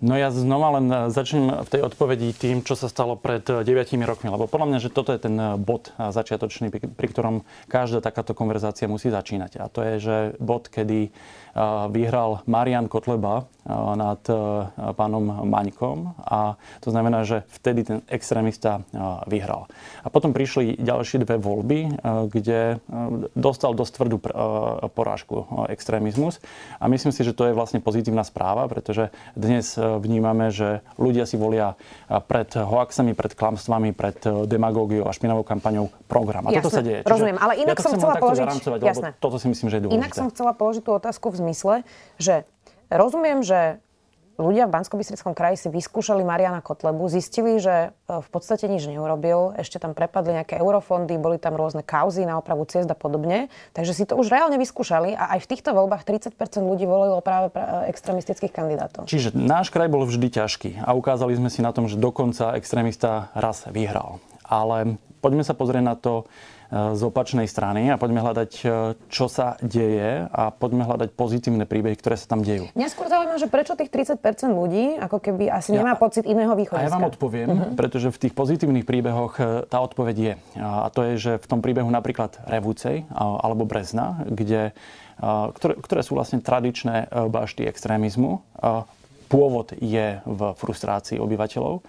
No 0.03 0.19
ja 0.19 0.35
znova 0.35 0.75
len 0.75 0.91
e, 0.91 0.97
začnem 1.15 1.63
v 1.63 1.69
tej 1.71 1.87
odpovedi 1.87 2.35
tým, 2.35 2.67
čo 2.67 2.75
sa 2.75 2.91
stalo 2.91 3.15
pred 3.15 3.47
9 3.47 3.63
e, 3.63 3.95
rokmi, 4.03 4.27
lebo 4.27 4.51
podľa 4.51 4.75
mňa, 4.75 4.79
že 4.83 4.91
toto 4.91 5.15
je 5.15 5.23
ten 5.23 5.39
bod 5.55 5.95
začiatočný, 5.95 6.75
pri 6.75 7.07
ktorom 7.07 7.47
každá 7.71 8.03
takáto 8.03 8.35
konverzácia 8.35 8.91
musí 8.91 9.07
začínať. 9.07 9.63
A 9.63 9.71
to 9.71 9.87
je, 9.87 9.95
že 10.03 10.17
bod, 10.43 10.67
kedy 10.67 11.15
vyhral 11.93 12.41
Marian 12.49 12.89
Kotleba 12.89 13.45
nad 13.69 14.19
pánom 14.99 15.47
Maňkom 15.47 16.19
a 16.19 16.59
to 16.83 16.91
znamená, 16.91 17.23
že 17.23 17.47
vtedy 17.47 17.87
ten 17.87 17.99
extrémista 18.11 18.83
vyhral. 19.31 19.71
A 20.03 20.11
potom 20.11 20.35
prišli 20.35 20.83
ďalšie 20.83 21.23
dve 21.23 21.39
voľby, 21.39 21.95
kde 22.27 22.83
dostal 23.39 23.77
dosť 23.77 23.93
tvrdú 23.95 24.17
porážku 24.91 25.47
extrémizmus 25.71 26.43
a 26.83 26.91
myslím 26.91 27.15
si, 27.15 27.23
že 27.23 27.37
to 27.37 27.47
je 27.47 27.55
vlastne 27.55 27.79
pozitívna 27.79 28.27
správa, 28.27 28.67
pretože 28.67 29.15
dnes 29.39 29.79
vnímame, 29.79 30.51
že 30.51 30.83
ľudia 30.99 31.29
si 31.29 31.39
volia 31.39 31.79
pred 32.09 32.51
hoaxami, 32.51 33.15
pred 33.15 33.39
klamstvami, 33.39 33.95
pred 33.95 34.19
demagógiou 34.51 35.07
a 35.07 35.15
špinavou 35.15 35.47
kampaňou 35.47 35.93
program. 36.11 36.51
A 36.51 36.57
Jasné, 36.57 36.65
toto 36.65 36.75
sa 36.75 36.83
deje. 36.83 37.01
Rozumiem, 37.07 37.39
ale 37.39 37.63
inak 37.63 37.79
ja 37.79 37.85
som 37.85 37.95
chcela 37.95 38.15
položiť... 38.19 38.47
Jasné. 38.83 39.09
Toto 39.23 39.39
si 39.39 39.47
myslím, 39.47 39.71
že 39.71 39.79
je 39.79 39.83
dôležité. 39.87 40.03
Inak 40.03 40.19
som 40.19 40.27
chcela 40.35 40.51
položiť 40.51 40.83
tú 40.83 40.93
otázku 40.99 41.31
v 41.31 41.42
zmysle, 41.43 41.83
že 42.23 42.47
rozumiem, 42.89 43.43
že 43.43 43.83
ľudia 44.41 44.69
v 44.69 44.75
bansko 44.75 44.97
kraji 45.33 45.57
si 45.57 45.69
vyskúšali 45.69 46.25
Mariana 46.25 46.65
Kotlebu, 46.65 47.05
zistili, 47.07 47.61
že 47.61 47.93
e, 47.93 48.21
v 48.21 48.29
podstate 48.33 48.69
nič 48.69 48.89
neurobil, 48.89 49.53
ešte 49.61 49.77
tam 49.77 49.93
prepadli 49.93 50.41
nejaké 50.41 50.57
eurofondy, 50.57 51.17
boli 51.21 51.37
tam 51.37 51.57
rôzne 51.57 51.85
kauzy 51.85 52.25
na 52.25 52.41
opravu 52.41 52.65
ciest 52.65 52.89
a 52.89 52.97
podobne, 52.97 53.53
takže 53.77 53.93
si 53.93 54.05
to 54.09 54.17
už 54.17 54.33
reálne 54.33 54.57
vyskúšali 54.57 55.15
a 55.17 55.37
aj 55.37 55.45
v 55.45 55.51
týchto 55.53 55.71
voľbách 55.77 56.05
30% 56.05 56.35
ľudí 56.65 56.89
volilo 56.89 57.21
práve 57.21 57.53
extremistických 57.89 58.53
kandidátov. 58.53 59.07
Čiže 59.09 59.37
náš 59.37 59.69
kraj 59.69 59.93
bol 59.93 60.05
vždy 60.09 60.29
ťažký 60.33 60.71
a 60.83 60.91
ukázali 60.97 61.37
sme 61.37 61.53
si 61.53 61.61
na 61.61 61.71
tom, 61.71 61.87
že 61.87 62.01
dokonca 62.01 62.57
extrémista 62.57 63.33
raz 63.37 63.69
vyhral. 63.69 64.19
Ale 64.43 65.01
poďme 65.25 65.47
sa 65.47 65.57
pozrieť 65.57 65.85
na 65.85 65.97
to 65.97 66.29
z 66.73 67.03
opačnej 67.05 67.45
strany 67.45 67.93
a 67.93 68.01
poďme 68.01 68.25
hľadať, 68.25 68.53
e, 68.65 68.67
čo 69.13 69.29
sa 69.29 69.61
deje 69.61 70.25
a 70.25 70.49
poďme 70.49 70.89
hľadať 70.89 71.13
pozitívne 71.13 71.69
príbehy, 71.69 72.01
ktoré 72.01 72.17
sa 72.17 72.33
tam 72.33 72.41
dejú. 72.41 72.73
Mňa 72.73 72.89
skôr 72.89 73.13
zaujíma, 73.13 73.37
že 73.37 73.53
prečo 73.53 73.77
tých 73.77 73.93
30% 73.93 74.57
ľudí 74.57 74.97
ako 74.97 75.21
keby 75.21 75.53
asi 75.53 75.77
ja, 75.77 75.85
nemá 75.85 76.01
pocit 76.01 76.25
iného 76.25 76.57
východiska. 76.57 76.81
A 76.81 76.89
ja 76.89 76.95
vám 76.97 77.13
odpoviem, 77.13 77.49
uh-huh. 77.53 77.77
pretože 77.77 78.09
v 78.09 78.19
tých 78.29 78.33
pozitívnych 78.33 78.89
príbehoch 78.89 79.33
e, 79.37 79.43
tá 79.69 79.85
odpoveď 79.85 80.17
je. 80.17 80.35
A 80.57 80.89
to 80.89 81.05
je, 81.13 81.13
že 81.21 81.33
v 81.37 81.47
tom 81.47 81.61
príbehu 81.61 81.93
napríklad 81.93 82.41
Revúcej 82.49 83.05
alebo 83.13 83.69
Brezna, 83.69 84.25
kde 84.25 84.73
ktoré, 85.55 85.79
ktoré 85.79 86.01
sú 86.03 86.19
vlastne 86.19 86.43
tradičné 86.43 87.07
e, 87.07 87.31
bašty 87.31 87.69
extrémizmu 87.69 88.43
pôvod 89.33 89.73
je 89.81 90.21
v 90.29 90.41
frustrácii 90.61 91.17
obyvateľov, 91.17 91.81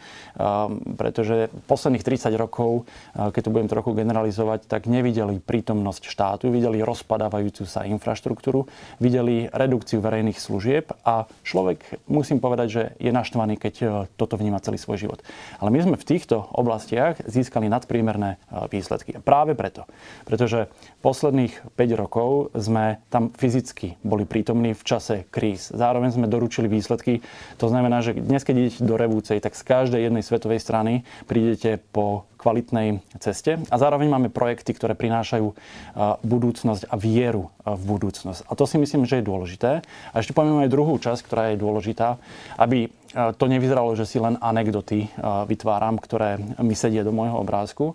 pretože 0.96 1.52
posledných 1.68 2.08
30 2.08 2.32
rokov, 2.40 2.88
keď 3.12 3.42
to 3.44 3.52
budem 3.52 3.68
trochu 3.68 3.92
generalizovať, 3.92 4.64
tak 4.72 4.88
nevideli 4.88 5.44
prítomnosť 5.44 6.08
štátu, 6.08 6.48
videli 6.48 6.80
rozpadávajúcu 6.80 7.68
sa 7.68 7.84
infraštruktúru, 7.84 8.72
videli 9.04 9.52
redukciu 9.52 10.00
verejných 10.00 10.40
služieb 10.40 10.96
a 11.04 11.28
človek, 11.44 12.08
musím 12.08 12.40
povedať, 12.40 12.68
že 12.72 12.84
je 13.02 13.12
naštvaný, 13.12 13.60
keď 13.60 13.74
e, 13.82 13.86
toto 14.16 14.40
vníma 14.40 14.64
celý 14.64 14.80
svoj 14.80 14.96
život. 14.96 15.20
Ale 15.60 15.74
my 15.74 15.80
sme 15.84 15.96
v 16.00 16.08
týchto 16.08 16.48
oblastiach 16.56 17.20
získali 17.28 17.68
nadpriemerné 17.68 18.38
e, 18.38 18.68
výsledky. 18.72 19.20
Práve 19.20 19.58
preto, 19.58 19.84
pretože 20.24 20.72
posledných 21.04 21.76
5 21.76 22.02
rokov 22.02 22.56
sme 22.56 23.04
tam 23.12 23.34
fyzicky 23.36 24.00
boli 24.06 24.24
prítomní 24.24 24.72
v 24.72 24.84
čase 24.88 25.28
kríz. 25.28 25.74
Zároveň 25.74 26.16
sme 26.16 26.32
doručili 26.32 26.72
výsledky, 26.72 27.20
to 27.58 27.70
znamená, 27.70 28.02
že 28.02 28.18
dnes, 28.18 28.44
keď 28.44 28.56
idete 28.58 28.82
do 28.84 28.96
Revúcej, 28.98 29.40
tak 29.40 29.54
z 29.56 29.64
každej 29.64 30.02
jednej 30.10 30.24
svetovej 30.26 30.60
strany 30.60 30.94
prídete 31.30 31.80
po 31.92 32.28
kvalitnej 32.44 33.00
ceste 33.24 33.64
a 33.72 33.76
zároveň 33.80 34.12
máme 34.12 34.28
projekty, 34.28 34.76
ktoré 34.76 35.00
prinášajú 35.00 35.56
budúcnosť 36.20 36.92
a 36.92 37.00
vieru 37.00 37.48
v 37.64 37.84
budúcnosť. 37.88 38.44
A 38.44 38.60
to 38.60 38.68
si 38.68 38.76
myslím, 38.76 39.08
že 39.08 39.24
je 39.24 39.30
dôležité. 39.32 39.80
A 40.12 40.16
ešte 40.20 40.36
poviem 40.36 40.68
aj 40.68 40.74
druhú 40.76 41.00
časť, 41.00 41.24
ktorá 41.24 41.56
je 41.56 41.64
dôležitá, 41.64 42.20
aby 42.60 42.92
to 43.14 43.46
nevyzeralo, 43.46 43.94
že 43.94 44.10
si 44.10 44.18
len 44.18 44.42
anekdoty 44.42 45.06
vytváram, 45.46 46.02
ktoré 46.02 46.42
mi 46.58 46.74
sedia 46.74 47.06
do 47.06 47.14
môjho 47.14 47.46
obrázku. 47.46 47.94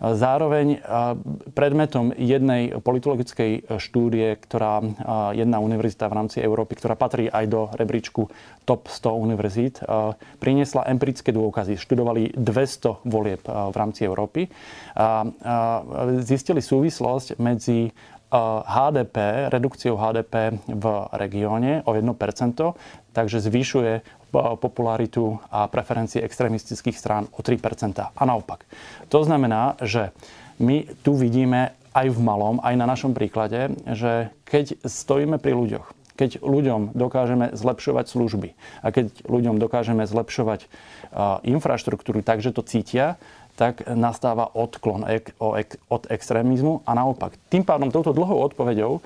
Zároveň 0.00 0.80
predmetom 1.52 2.16
jednej 2.16 2.72
politologickej 2.80 3.76
štúdie, 3.76 4.40
ktorá 4.40 4.80
jedna 5.36 5.60
univerzita 5.60 6.08
v 6.08 6.16
rámci 6.16 6.40
Európy, 6.40 6.80
ktorá 6.80 6.96
patrí 6.96 7.28
aj 7.28 7.44
do 7.44 7.68
rebríčku 7.76 8.32
top 8.64 8.88
100 8.88 9.12
univerzít, 9.12 9.84
priniesla 10.40 10.88
empirické 10.88 11.28
dôkazy. 11.28 11.76
Študovali 11.76 12.32
200 12.32 13.04
volieb 13.04 13.44
v 13.44 13.76
rámci 13.76 13.83
Európy 13.92 14.48
a 14.94 15.26
zistili 16.24 16.64
súvislosť 16.64 17.36
medzi 17.42 17.92
HDP, 18.64 19.46
redukciou 19.52 19.94
HDP 19.94 20.58
v 20.66 20.84
regióne 21.14 21.86
o 21.86 21.94
1%, 21.94 22.10
takže 23.14 23.38
zvyšuje 23.38 24.02
popularitu 24.58 25.38
a 25.46 25.70
preferencie 25.70 26.18
extrémistických 26.18 26.98
strán 26.98 27.30
o 27.30 27.38
3% 27.38 27.60
a 28.10 28.22
naopak. 28.26 28.66
To 29.14 29.22
znamená, 29.22 29.78
že 29.78 30.10
my 30.58 30.90
tu 31.06 31.14
vidíme 31.14 31.78
aj 31.94 32.10
v 32.10 32.18
malom, 32.18 32.58
aj 32.58 32.74
na 32.74 32.90
našom 32.90 33.14
príklade, 33.14 33.70
že 33.86 34.34
keď 34.42 34.82
stojíme 34.82 35.38
pri 35.38 35.54
ľuďoch, 35.54 35.86
keď 36.18 36.42
ľuďom 36.42 36.94
dokážeme 36.94 37.54
zlepšovať 37.54 38.06
služby 38.10 38.58
a 38.82 38.90
keď 38.90 39.14
ľuďom 39.26 39.62
dokážeme 39.62 40.02
zlepšovať 40.06 40.66
infraštruktúru 41.46 42.26
tak, 42.26 42.42
že 42.42 42.50
to 42.50 42.66
cítia, 42.66 43.18
tak 43.54 43.86
nastáva 43.86 44.50
odklon 44.50 45.06
od 45.88 46.02
extrémizmu 46.10 46.82
a 46.82 46.92
naopak. 46.98 47.38
Tým 47.46 47.62
pádom 47.62 47.94
touto 47.94 48.10
dlhou 48.10 48.42
odpoveďou 48.50 48.98
e, 48.98 49.00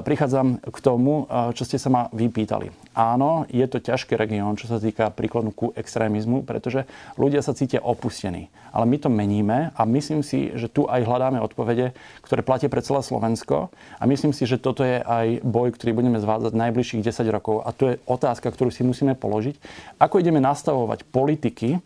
prichádzam 0.00 0.64
k 0.64 0.78
tomu, 0.80 1.28
e, 1.28 1.52
čo 1.52 1.68
ste 1.68 1.76
sa 1.76 1.92
ma 1.92 2.02
vypýtali. 2.16 2.72
Áno, 2.96 3.44
je 3.52 3.62
to 3.68 3.78
ťažký 3.78 4.16
región, 4.16 4.56
čo 4.56 4.72
sa 4.72 4.80
týka 4.80 5.12
príklonu 5.12 5.52
ku 5.52 5.70
extrémizmu, 5.76 6.48
pretože 6.48 6.88
ľudia 7.20 7.44
sa 7.44 7.52
cítia 7.52 7.84
opustení. 7.84 8.48
Ale 8.72 8.88
my 8.88 8.96
to 8.98 9.10
meníme 9.12 9.74
a 9.74 9.82
myslím 9.84 10.24
si, 10.24 10.48
že 10.56 10.70
tu 10.70 10.86
aj 10.88 11.04
hľadáme 11.04 11.42
odpovede, 11.42 11.92
ktoré 12.22 12.40
platia 12.40 12.72
pre 12.72 12.80
celé 12.80 13.02
Slovensko 13.02 13.68
a 13.98 14.02
myslím 14.08 14.32
si, 14.32 14.46
že 14.46 14.62
toto 14.62 14.86
je 14.86 15.02
aj 15.02 15.42
boj, 15.42 15.74
ktorý 15.74 15.92
budeme 15.92 16.22
zvádzať 16.22 16.54
najbližších 16.54 17.04
10 17.04 17.34
rokov 17.34 17.66
a 17.66 17.74
to 17.74 17.94
je 17.94 18.00
otázka, 18.06 18.48
ktorú 18.48 18.70
si 18.72 18.86
musíme 18.86 19.18
položiť. 19.18 19.58
Ako 19.98 20.22
ideme 20.22 20.38
nastavovať 20.38 21.04
politiky, 21.10 21.82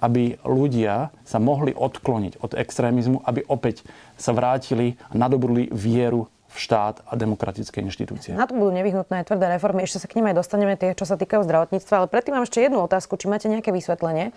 aby 0.00 0.38
ľudia 0.46 1.10
sa 1.22 1.38
mohli 1.38 1.74
odkloniť 1.74 2.42
od 2.42 2.54
extrémizmu, 2.54 3.22
aby 3.24 3.44
opäť 3.46 3.86
sa 4.18 4.34
vrátili 4.34 4.98
a 5.10 5.18
nadobudli 5.18 5.70
vieru 5.70 6.30
v 6.48 6.56
štát 6.56 7.04
a 7.04 7.12
demokratické 7.12 7.84
inštitúcie. 7.84 8.32
Na 8.32 8.48
to 8.48 8.56
budú 8.56 8.72
nevyhnutné 8.72 9.20
tvrdé 9.28 9.52
reformy. 9.52 9.84
Ešte 9.84 10.00
sa 10.00 10.08
k 10.08 10.16
nim 10.16 10.32
aj 10.32 10.40
dostaneme, 10.40 10.80
tie, 10.80 10.96
čo 10.96 11.04
sa 11.04 11.20
týkajú 11.20 11.44
zdravotníctva. 11.44 11.94
Ale 11.94 12.08
predtým 12.08 12.40
mám 12.40 12.48
ešte 12.48 12.64
jednu 12.64 12.80
otázku. 12.80 13.20
Či 13.20 13.28
máte 13.28 13.52
nejaké 13.52 13.68
vysvetlenie? 13.68 14.32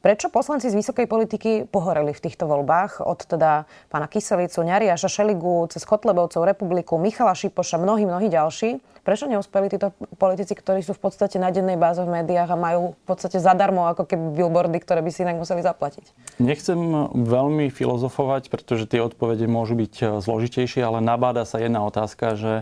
Prečo 0.00 0.32
poslanci 0.32 0.72
z 0.72 0.80
vysokej 0.80 1.04
politiky 1.04 1.68
pohoreli 1.68 2.16
v 2.16 2.24
týchto 2.24 2.48
voľbách 2.48 3.04
od 3.04 3.20
teda 3.28 3.68
pána 3.92 4.08
Kyselicu, 4.08 4.64
Ňariaša, 4.64 5.12
Šeligu, 5.12 5.68
cez 5.68 5.84
Kotlebovcov, 5.84 6.48
Republiku, 6.48 6.96
Michala 6.96 7.36
Šipoša, 7.36 7.76
mnohí, 7.76 8.08
mnohí 8.08 8.32
ďalší? 8.32 8.80
Prečo 9.10 9.26
neúspeli 9.26 9.66
títo 9.66 9.90
politici, 10.22 10.54
ktorí 10.54 10.86
sú 10.86 10.94
v 10.94 11.10
podstate 11.10 11.42
na 11.42 11.50
dennej 11.50 11.74
báze 11.74 11.98
v 11.98 12.22
médiách 12.22 12.54
a 12.54 12.54
majú 12.54 12.94
v 12.94 13.04
podstate 13.10 13.42
zadarmo 13.42 13.90
ako 13.90 14.06
keby 14.06 14.38
billboardy, 14.38 14.78
ktoré 14.78 15.02
by 15.02 15.10
si 15.10 15.26
inak 15.26 15.34
museli 15.34 15.66
zaplatiť? 15.66 16.38
Nechcem 16.38 16.78
veľmi 17.18 17.74
filozofovať, 17.74 18.54
pretože 18.54 18.86
tie 18.86 19.02
odpovede 19.02 19.50
môžu 19.50 19.74
byť 19.74 20.22
zložitejšie, 20.22 20.86
ale 20.86 21.02
nabáda 21.02 21.42
sa 21.42 21.58
jedna 21.58 21.82
otázka, 21.82 22.38
že 22.38 22.52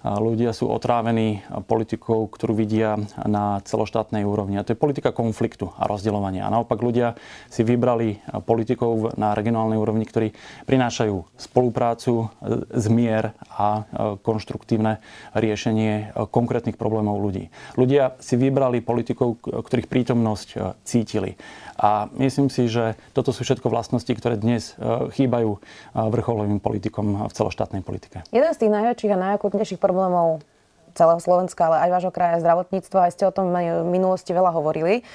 ľudia 0.00 0.56
sú 0.56 0.64
otrávení 0.72 1.44
politikou, 1.68 2.24
ktorú 2.24 2.56
vidia 2.56 2.96
na 3.28 3.60
celoštátnej 3.68 4.24
úrovni. 4.24 4.56
A 4.56 4.64
to 4.64 4.72
je 4.72 4.80
politika 4.80 5.12
konfliktu 5.12 5.76
a 5.76 5.84
rozdeľovania. 5.84 6.48
A 6.48 6.52
naopak 6.56 6.80
ľudia 6.80 7.20
si 7.52 7.60
vybrali 7.60 8.16
politikov 8.48 9.20
na 9.20 9.36
regionálnej 9.36 9.76
úrovni, 9.76 10.08
ktorí 10.08 10.32
prinášajú 10.64 11.36
spoluprácu, 11.36 12.32
zmier 12.72 13.36
a 13.52 13.84
konštruktívne 14.24 15.04
riešenie 15.36 15.89
konkrétnych 16.30 16.76
problémov 16.76 17.20
ľudí. 17.20 17.48
Ľudia 17.76 18.18
si 18.18 18.34
vybrali 18.36 18.84
politikov, 18.84 19.40
ktorých 19.42 19.88
prítomnosť 19.90 20.80
cítili. 20.84 21.36
A 21.80 22.12
myslím 22.20 22.52
si, 22.52 22.68
že 22.68 22.98
toto 23.16 23.32
sú 23.32 23.40
všetko 23.40 23.72
vlastnosti, 23.72 24.12
ktoré 24.12 24.36
dnes 24.36 24.76
e, 24.76 25.08
chýbajú 25.16 25.56
vrcholovým 25.96 26.60
politikom 26.60 27.24
v 27.24 27.32
celoštátnej 27.32 27.80
politike. 27.80 28.20
Jeden 28.28 28.52
z 28.52 28.60
tých 28.60 28.74
najväčších 28.74 29.12
a 29.16 29.22
najakutnejších 29.32 29.80
problémov 29.80 30.44
celého 30.92 31.20
Slovenska, 31.22 31.70
ale 31.70 31.88
aj 31.88 31.90
vášho 31.96 32.12
kraja 32.12 32.42
zdravotníctva, 32.42 33.08
aj 33.08 33.12
ste 33.14 33.24
o 33.24 33.32
tom 33.32 33.54
v 33.54 33.88
minulosti 33.88 34.34
veľa 34.34 34.52
hovorili. 34.52 35.06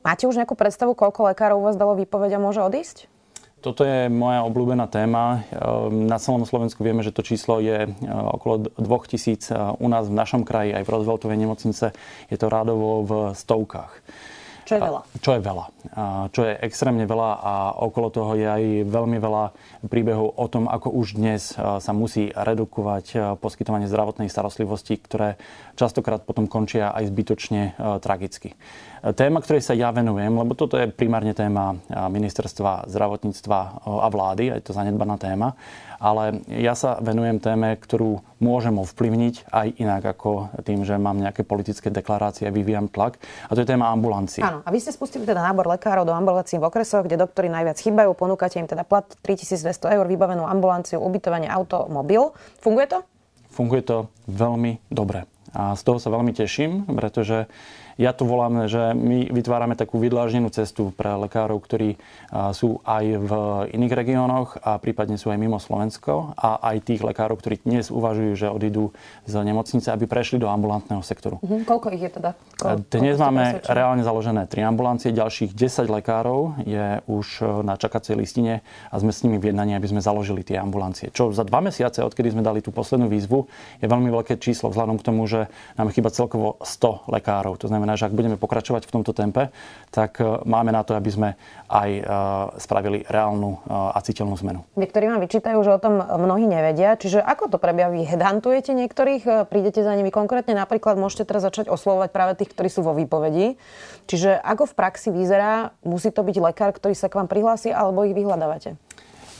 Máte 0.00 0.24
už 0.24 0.40
nejakú 0.40 0.56
predstavu, 0.56 0.96
koľko 0.96 1.28
lekárov 1.28 1.60
u 1.60 1.64
vás 1.68 1.76
dalo 1.76 1.92
výpoveď 1.92 2.40
a 2.40 2.42
môže 2.42 2.64
odísť? 2.64 3.19
Toto 3.60 3.84
je 3.84 4.08
moja 4.08 4.40
obľúbená 4.48 4.88
téma. 4.88 5.44
E, 5.52 5.60
na 5.92 6.16
celom 6.16 6.48
Slovensku 6.48 6.80
vieme, 6.80 7.04
že 7.04 7.12
to 7.12 7.20
číslo 7.20 7.60
je 7.60 7.92
okolo 8.08 8.72
2000. 8.80 9.76
U 9.76 9.86
nás 9.92 10.08
v 10.08 10.16
našom 10.16 10.48
kraji, 10.48 10.72
aj 10.72 10.84
v 10.88 10.92
rozveltovej 10.96 11.36
nemocnice, 11.36 11.92
je 12.32 12.36
to 12.40 12.46
rádovo 12.48 13.04
v 13.04 13.12
stovkách. 13.36 13.92
Čo 14.64 14.78
je 14.78 14.80
veľa? 14.80 15.00
Čo 15.18 15.30
je 15.34 15.40
veľa. 15.42 15.64
Čo 16.30 16.40
je 16.46 16.52
extrémne 16.62 17.04
veľa 17.08 17.30
a 17.42 17.54
okolo 17.82 18.08
toho 18.12 18.32
je 18.38 18.46
aj 18.46 18.62
veľmi 18.86 19.18
veľa 19.18 19.44
príbehov 19.90 20.38
o 20.38 20.46
tom, 20.46 20.70
ako 20.70 20.94
už 20.94 21.18
dnes 21.18 21.56
sa 21.56 21.92
musí 21.96 22.30
redukovať 22.30 23.38
poskytovanie 23.42 23.90
zdravotnej 23.90 24.30
starostlivosti, 24.30 25.00
ktoré 25.00 25.40
častokrát 25.74 26.22
potom 26.22 26.46
končia 26.46 26.92
aj 26.94 27.10
zbytočne 27.10 27.74
tragicky. 27.98 28.54
Téma, 29.00 29.40
ktorej 29.40 29.64
sa 29.64 29.72
ja 29.72 29.88
venujem, 29.90 30.28
lebo 30.28 30.52
toto 30.52 30.76
je 30.76 30.92
primárne 30.92 31.32
téma 31.32 31.72
ministerstva 31.88 32.84
zdravotníctva 32.92 33.58
a 33.88 34.08
vlády, 34.12 34.60
je 34.60 34.64
to 34.70 34.76
zanedbaná 34.76 35.16
téma, 35.16 35.56
ale 36.00 36.40
ja 36.48 36.72
sa 36.72 36.96
venujem 36.98 37.36
téme, 37.38 37.76
ktorú 37.76 38.24
môžem 38.40 38.72
ovplyvniť 38.80 39.52
aj 39.52 39.68
inak 39.76 40.02
ako 40.16 40.48
tým, 40.64 40.88
že 40.88 40.96
mám 40.96 41.20
nejaké 41.20 41.44
politické 41.44 41.92
deklarácie 41.92 42.48
a 42.48 42.54
vyvíjam 42.56 42.88
tlak. 42.88 43.20
A 43.46 43.52
to 43.52 43.60
je 43.60 43.68
téma 43.68 43.92
ambulancií. 43.92 44.40
Áno, 44.40 44.64
a 44.64 44.68
vy 44.72 44.80
ste 44.80 44.96
spustili 44.96 45.28
teda 45.28 45.44
nábor 45.44 45.68
lekárov 45.68 46.08
do 46.08 46.16
ambulancií 46.16 46.56
v 46.56 46.72
okresoch, 46.72 47.04
kde 47.04 47.20
doktory 47.20 47.52
najviac 47.52 47.76
chýbajú. 47.76 48.16
Ponúkate 48.16 48.56
im 48.56 48.64
teda 48.64 48.88
plat 48.88 49.04
3200 49.20 49.92
eur, 49.92 50.08
vybavenú 50.08 50.48
ambulanciu, 50.48 51.04
ubytovanie, 51.04 51.52
auto, 51.52 51.84
mobil. 51.92 52.32
Funguje 52.64 52.88
to? 52.88 52.98
Funguje 53.52 53.84
to 53.84 54.08
veľmi 54.24 54.80
dobre. 54.88 55.28
A 55.52 55.74
z 55.76 55.82
toho 55.82 55.98
sa 55.98 56.08
veľmi 56.14 56.32
teším, 56.32 56.86
pretože 56.96 57.50
ja 58.00 58.16
tu 58.16 58.24
volám, 58.24 58.64
že 58.64 58.96
my 58.96 59.28
vytvárame 59.28 59.76
takú 59.76 60.00
vydláždenú 60.00 60.48
cestu 60.48 60.88
pre 60.96 61.12
lekárov, 61.20 61.60
ktorí 61.60 62.00
sú 62.56 62.80
aj 62.88 63.04
v 63.20 63.32
iných 63.76 63.92
regiónoch 63.92 64.56
a 64.64 64.80
prípadne 64.80 65.20
sú 65.20 65.28
aj 65.28 65.36
mimo 65.36 65.60
Slovensko 65.60 66.32
a 66.32 66.64
aj 66.72 66.88
tých 66.88 67.04
lekárov, 67.04 67.36
ktorí 67.36 67.60
dnes 67.60 67.92
uvažujú, 67.92 68.32
že 68.40 68.48
odídu 68.48 68.96
z 69.28 69.34
nemocnice, 69.44 69.92
aby 69.92 70.08
prešli 70.08 70.40
do 70.40 70.48
ambulantného 70.48 71.04
sektoru. 71.04 71.44
Mhm. 71.44 71.68
Koľko 71.68 71.92
ich 71.92 72.08
je 72.08 72.10
teda? 72.16 72.30
Koľko, 72.56 72.88
dnes 72.88 73.20
máme 73.20 73.60
reálne 73.68 74.00
založené 74.00 74.48
tri 74.48 74.64
ambulancie, 74.64 75.12
ďalších 75.12 75.52
10 75.52 75.92
lekárov 76.00 76.64
je 76.64 77.04
už 77.04 77.26
e, 77.40 77.44
na 77.60 77.76
čakacej 77.76 78.16
listine 78.16 78.64
a 78.88 78.96
sme 78.96 79.12
s 79.12 79.20
nimi 79.26 79.36
v 79.36 79.52
jednaní, 79.52 79.76
aby 79.76 79.92
sme 79.92 80.00
založili 80.00 80.40
tie 80.40 80.56
ambulancie. 80.56 81.12
Čo 81.12 81.36
za 81.36 81.44
dva 81.44 81.60
mesiace, 81.60 82.00
odkedy 82.00 82.32
sme 82.32 82.40
dali 82.40 82.64
tú 82.64 82.72
poslednú 82.72 83.12
výzvu, 83.12 83.44
je 83.84 83.86
veľmi 83.86 84.08
veľké 84.08 84.40
číslo 84.40 84.72
vzhľadom 84.72 84.96
k 84.96 85.06
tomu, 85.06 85.28
že 85.28 85.52
nám 85.76 85.92
chýba 85.92 86.08
celkovo 86.08 86.56
100 86.64 87.10
lekárov. 87.12 87.60
To 87.60 87.68
znamená, 87.68 87.89
znamená, 87.90 87.98
že 87.98 88.06
ak 88.06 88.14
budeme 88.14 88.36
pokračovať 88.38 88.86
v 88.86 88.92
tomto 88.94 89.10
tempe, 89.10 89.50
tak 89.90 90.22
e, 90.22 90.24
máme 90.46 90.70
na 90.70 90.86
to, 90.86 90.94
aby 90.94 91.10
sme 91.10 91.28
aj 91.66 91.90
e, 91.90 92.02
spravili 92.62 93.02
reálnu 93.10 93.58
e, 93.58 93.70
a 93.70 93.98
citeľnú 93.98 94.38
zmenu. 94.38 94.60
Niektorí 94.78 95.10
vám 95.10 95.20
vyčítajú, 95.22 95.58
že 95.66 95.74
o 95.74 95.82
tom 95.82 95.98
mnohí 95.98 96.46
nevedia. 96.46 96.94
Čiže 96.94 97.18
ako 97.18 97.50
to 97.50 97.58
prebieha? 97.58 97.90
Vy 97.90 98.06
hedantujete 98.06 98.70
niektorých, 98.76 99.50
prídete 99.50 99.82
za 99.82 99.92
nimi 99.98 100.14
konkrétne, 100.14 100.54
napríklad 100.54 100.94
môžete 100.94 101.26
teraz 101.26 101.42
začať 101.42 101.66
oslovovať 101.66 102.14
práve 102.14 102.32
tých, 102.38 102.54
ktorí 102.54 102.68
sú 102.70 102.86
vo 102.86 102.94
výpovedi. 102.94 103.58
Čiže 104.06 104.38
ako 104.38 104.70
v 104.70 104.74
praxi 104.78 105.08
vyzerá, 105.10 105.74
musí 105.82 106.14
to 106.14 106.22
byť 106.22 106.36
lekár, 106.38 106.70
ktorý 106.70 106.94
sa 106.94 107.10
k 107.10 107.18
vám 107.18 107.26
prihlási, 107.26 107.74
alebo 107.74 108.06
ich 108.06 108.14
vyhľadávate? 108.14 108.78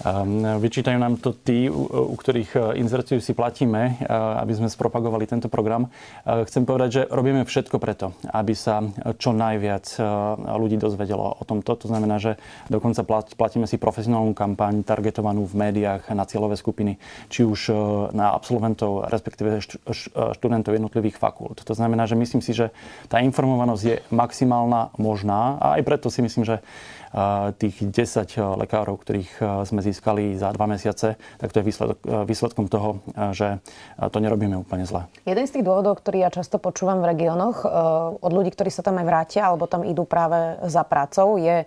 Ehm, 0.01 0.57
vyčítajú 0.57 0.97
nám 0.97 1.21
to 1.21 1.37
tí, 1.37 1.69
u 1.69 2.17
ktorých 2.17 2.51
e, 2.57 2.59
inzerciu 2.81 3.21
si 3.21 3.37
platíme, 3.37 4.01
e, 4.01 4.09
aby 4.41 4.57
sme 4.57 4.73
spropagovali 4.73 5.29
tento 5.29 5.53
program. 5.53 5.93
E, 6.25 6.49
chcem 6.49 6.65
povedať, 6.65 6.89
že 6.89 7.03
robíme 7.13 7.45
všetko 7.45 7.77
preto, 7.77 8.17
aby 8.33 8.57
sa 8.57 8.81
čo 9.21 9.37
najviac 9.37 10.01
ľudí 10.57 10.81
dozvedelo 10.81 11.37
o 11.37 11.45
tomto. 11.45 11.77
To 11.77 11.87
znamená, 11.93 12.17
že 12.17 12.41
dokonca 12.73 13.05
platíme 13.37 13.69
si 13.69 13.77
profesionálnu 13.77 14.33
kampaň 14.33 14.81
targetovanú 14.89 15.45
v 15.45 15.69
médiách 15.69 16.09
na 16.17 16.25
cieľové 16.25 16.57
skupiny, 16.57 16.97
či 17.29 17.45
už 17.45 17.73
na 18.17 18.33
absolventov, 18.33 19.09
respektíve 19.09 19.61
študentov 20.37 20.73
jednotlivých 20.73 21.21
fakult. 21.21 21.61
To 21.65 21.75
znamená, 21.77 22.09
že 22.09 22.17
myslím 22.17 22.41
si, 22.41 22.57
že 22.57 22.73
tá 23.13 23.21
informovanosť 23.21 23.83
je 23.85 23.97
maximálna 24.15 24.95
možná 24.97 25.61
a 25.61 25.67
aj 25.81 25.83
preto 25.85 26.09
si 26.09 26.25
myslím, 26.25 26.47
že 26.47 26.65
tých 27.59 27.77
10 27.91 28.39
eh, 28.39 28.43
lekárov, 28.67 29.03
ktorých 29.03 29.33
eh, 29.43 29.47
sme 29.67 29.83
získali 29.83 30.39
za 30.39 30.55
dva 30.55 30.71
mesiace, 30.71 31.19
tak 31.43 31.51
to 31.51 31.59
je 31.63 31.65
výsledok, 31.67 31.99
eh, 32.07 32.23
výsledkom 32.23 32.67
toho, 32.71 33.03
že 33.35 33.59
to 33.99 34.19
nerobíme 34.23 34.55
úplne 34.55 34.87
zle. 34.87 35.11
Jeden 35.27 35.45
z 35.47 35.59
tých 35.59 35.67
dôvodov, 35.67 35.99
ktorý 35.99 36.23
ja 36.23 36.31
často 36.31 36.63
počúvam 36.63 37.03
v 37.03 37.11
regiónoch 37.15 37.67
od 38.21 38.33
ľudí, 38.33 38.55
ktorí 38.55 38.71
sa 38.71 38.87
tam 38.87 39.01
aj 39.03 39.07
vrátia 39.07 39.43
alebo 39.51 39.67
tam 39.67 39.83
idú 39.83 40.07
práve 40.07 40.57
za 40.71 40.87
prácou, 40.87 41.37
je 41.37 41.67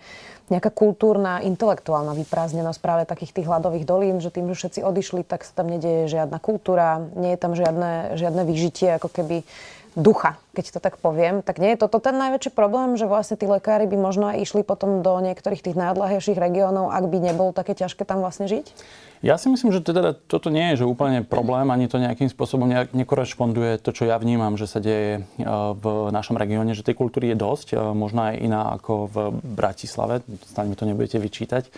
nejaká 0.52 0.72
kultúrna, 0.76 1.40
intelektuálna 1.44 2.12
vyprázdnenosť 2.14 2.80
práve 2.84 3.04
takých 3.08 3.42
tých 3.42 3.48
hladových 3.48 3.88
dolín, 3.88 4.20
že 4.20 4.34
tým, 4.34 4.52
že 4.52 4.60
všetci 4.60 4.80
odišli, 4.84 5.22
tak 5.24 5.48
sa 5.48 5.64
tam 5.64 5.72
nedieje 5.72 6.12
žiadna 6.12 6.38
kultúra, 6.44 7.00
nie 7.16 7.32
je 7.36 7.40
tam 7.40 7.56
žiadne, 7.56 8.20
žiadne 8.20 8.44
vyžitie, 8.44 9.00
ako 9.00 9.08
keby 9.08 9.48
ducha, 9.94 10.42
keď 10.58 10.78
to 10.78 10.80
tak 10.82 10.98
poviem. 10.98 11.46
Tak 11.46 11.62
nie 11.62 11.74
je 11.74 11.82
toto 11.86 12.02
ten 12.02 12.18
najväčší 12.18 12.52
problém, 12.54 12.98
že 12.98 13.10
vlastne 13.10 13.38
tí 13.38 13.46
lekári 13.46 13.86
by 13.86 13.98
možno 13.98 14.30
aj 14.34 14.42
išli 14.42 14.62
potom 14.66 15.06
do 15.06 15.14
niektorých 15.22 15.62
tých 15.62 15.78
najodlahejších 15.78 16.38
regiónov, 16.38 16.90
ak 16.90 17.06
by 17.10 17.18
nebolo 17.22 17.54
také 17.54 17.78
ťažké 17.78 18.06
tam 18.06 18.22
vlastne 18.22 18.50
žiť? 18.50 18.66
Ja 19.24 19.40
si 19.40 19.48
myslím, 19.48 19.72
že 19.72 19.80
teda 19.80 20.20
toto 20.20 20.52
nie 20.52 20.76
je 20.76 20.84
že 20.84 20.90
úplne 20.90 21.24
problém, 21.24 21.72
ani 21.72 21.88
to 21.88 21.96
nejakým 21.96 22.28
spôsobom 22.28 22.68
nekorešponduje 22.92 23.80
to, 23.80 23.96
čo 23.96 24.04
ja 24.04 24.20
vnímam, 24.20 24.60
že 24.60 24.68
sa 24.68 24.84
deje 24.84 25.24
e, 25.24 25.48
v 25.80 26.12
našom 26.12 26.36
regióne, 26.36 26.76
že 26.76 26.84
tej 26.84 27.00
kultúry 27.00 27.32
je 27.32 27.40
dosť, 27.40 27.68
e, 27.72 27.76
možno 27.96 28.28
aj 28.28 28.36
iná 28.44 28.76
ako 28.76 28.94
v 29.08 29.16
Bratislave, 29.48 30.28
snáď 30.52 30.66
mi 30.68 30.76
to 30.76 30.84
nebudete 30.84 31.18
vyčítať 31.24 31.72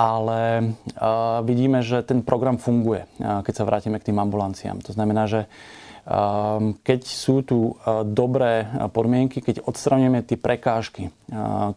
ale 0.00 0.72
uh, 0.96 1.44
vidíme, 1.44 1.84
že 1.84 2.00
ten 2.00 2.24
program 2.24 2.56
funguje, 2.56 3.04
keď 3.20 3.52
sa 3.52 3.68
vrátime 3.68 4.00
k 4.00 4.08
tým 4.08 4.16
ambulanciám. 4.16 4.80
To 4.88 4.96
znamená, 4.96 5.28
že 5.28 5.44
keď 6.82 7.00
sú 7.06 7.46
tu 7.46 7.58
e, 7.70 8.02
dobré 8.02 8.66
podmienky, 8.90 9.38
keď 9.38 9.62
odstraňujeme 9.62 10.26
tie 10.26 10.34
prekážky, 10.34 11.06
e, 11.06 11.10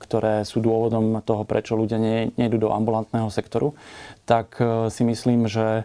ktoré 0.01 0.41
sú 0.41 0.57
dôvodom 0.57 1.21
toho, 1.21 1.45
prečo 1.45 1.77
ľudia 1.77 2.01
nejdu 2.33 2.57
do 2.57 2.73
ambulantného 2.73 3.29
sektoru, 3.29 3.77
tak 4.23 4.57
e, 4.59 4.87
si 4.87 5.03
myslím, 5.03 5.45
že, 5.51 5.83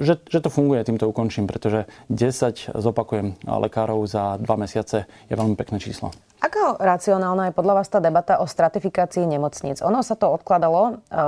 že, 0.00 0.14
že 0.24 0.38
to 0.40 0.48
funguje. 0.48 0.80
Týmto 0.84 1.08
ukončím, 1.08 1.44
pretože 1.44 1.84
10, 2.08 2.72
zopakujem, 2.72 3.36
lekárov 3.44 4.04
za 4.08 4.40
dva 4.40 4.56
mesiace 4.56 5.04
je 5.28 5.34
veľmi 5.36 5.54
pekné 5.56 5.76
číslo. 5.76 6.10
Ako 6.42 6.82
racionálna 6.82 7.48
je 7.48 7.54
podľa 7.54 7.74
vás 7.78 7.86
tá 7.86 8.02
debata 8.02 8.42
o 8.42 8.50
stratifikácii 8.50 9.22
nemocníc? 9.30 9.78
Ono 9.78 10.02
sa 10.02 10.18
to 10.18 10.26
odkladalo, 10.34 10.98
eh, 10.98 11.18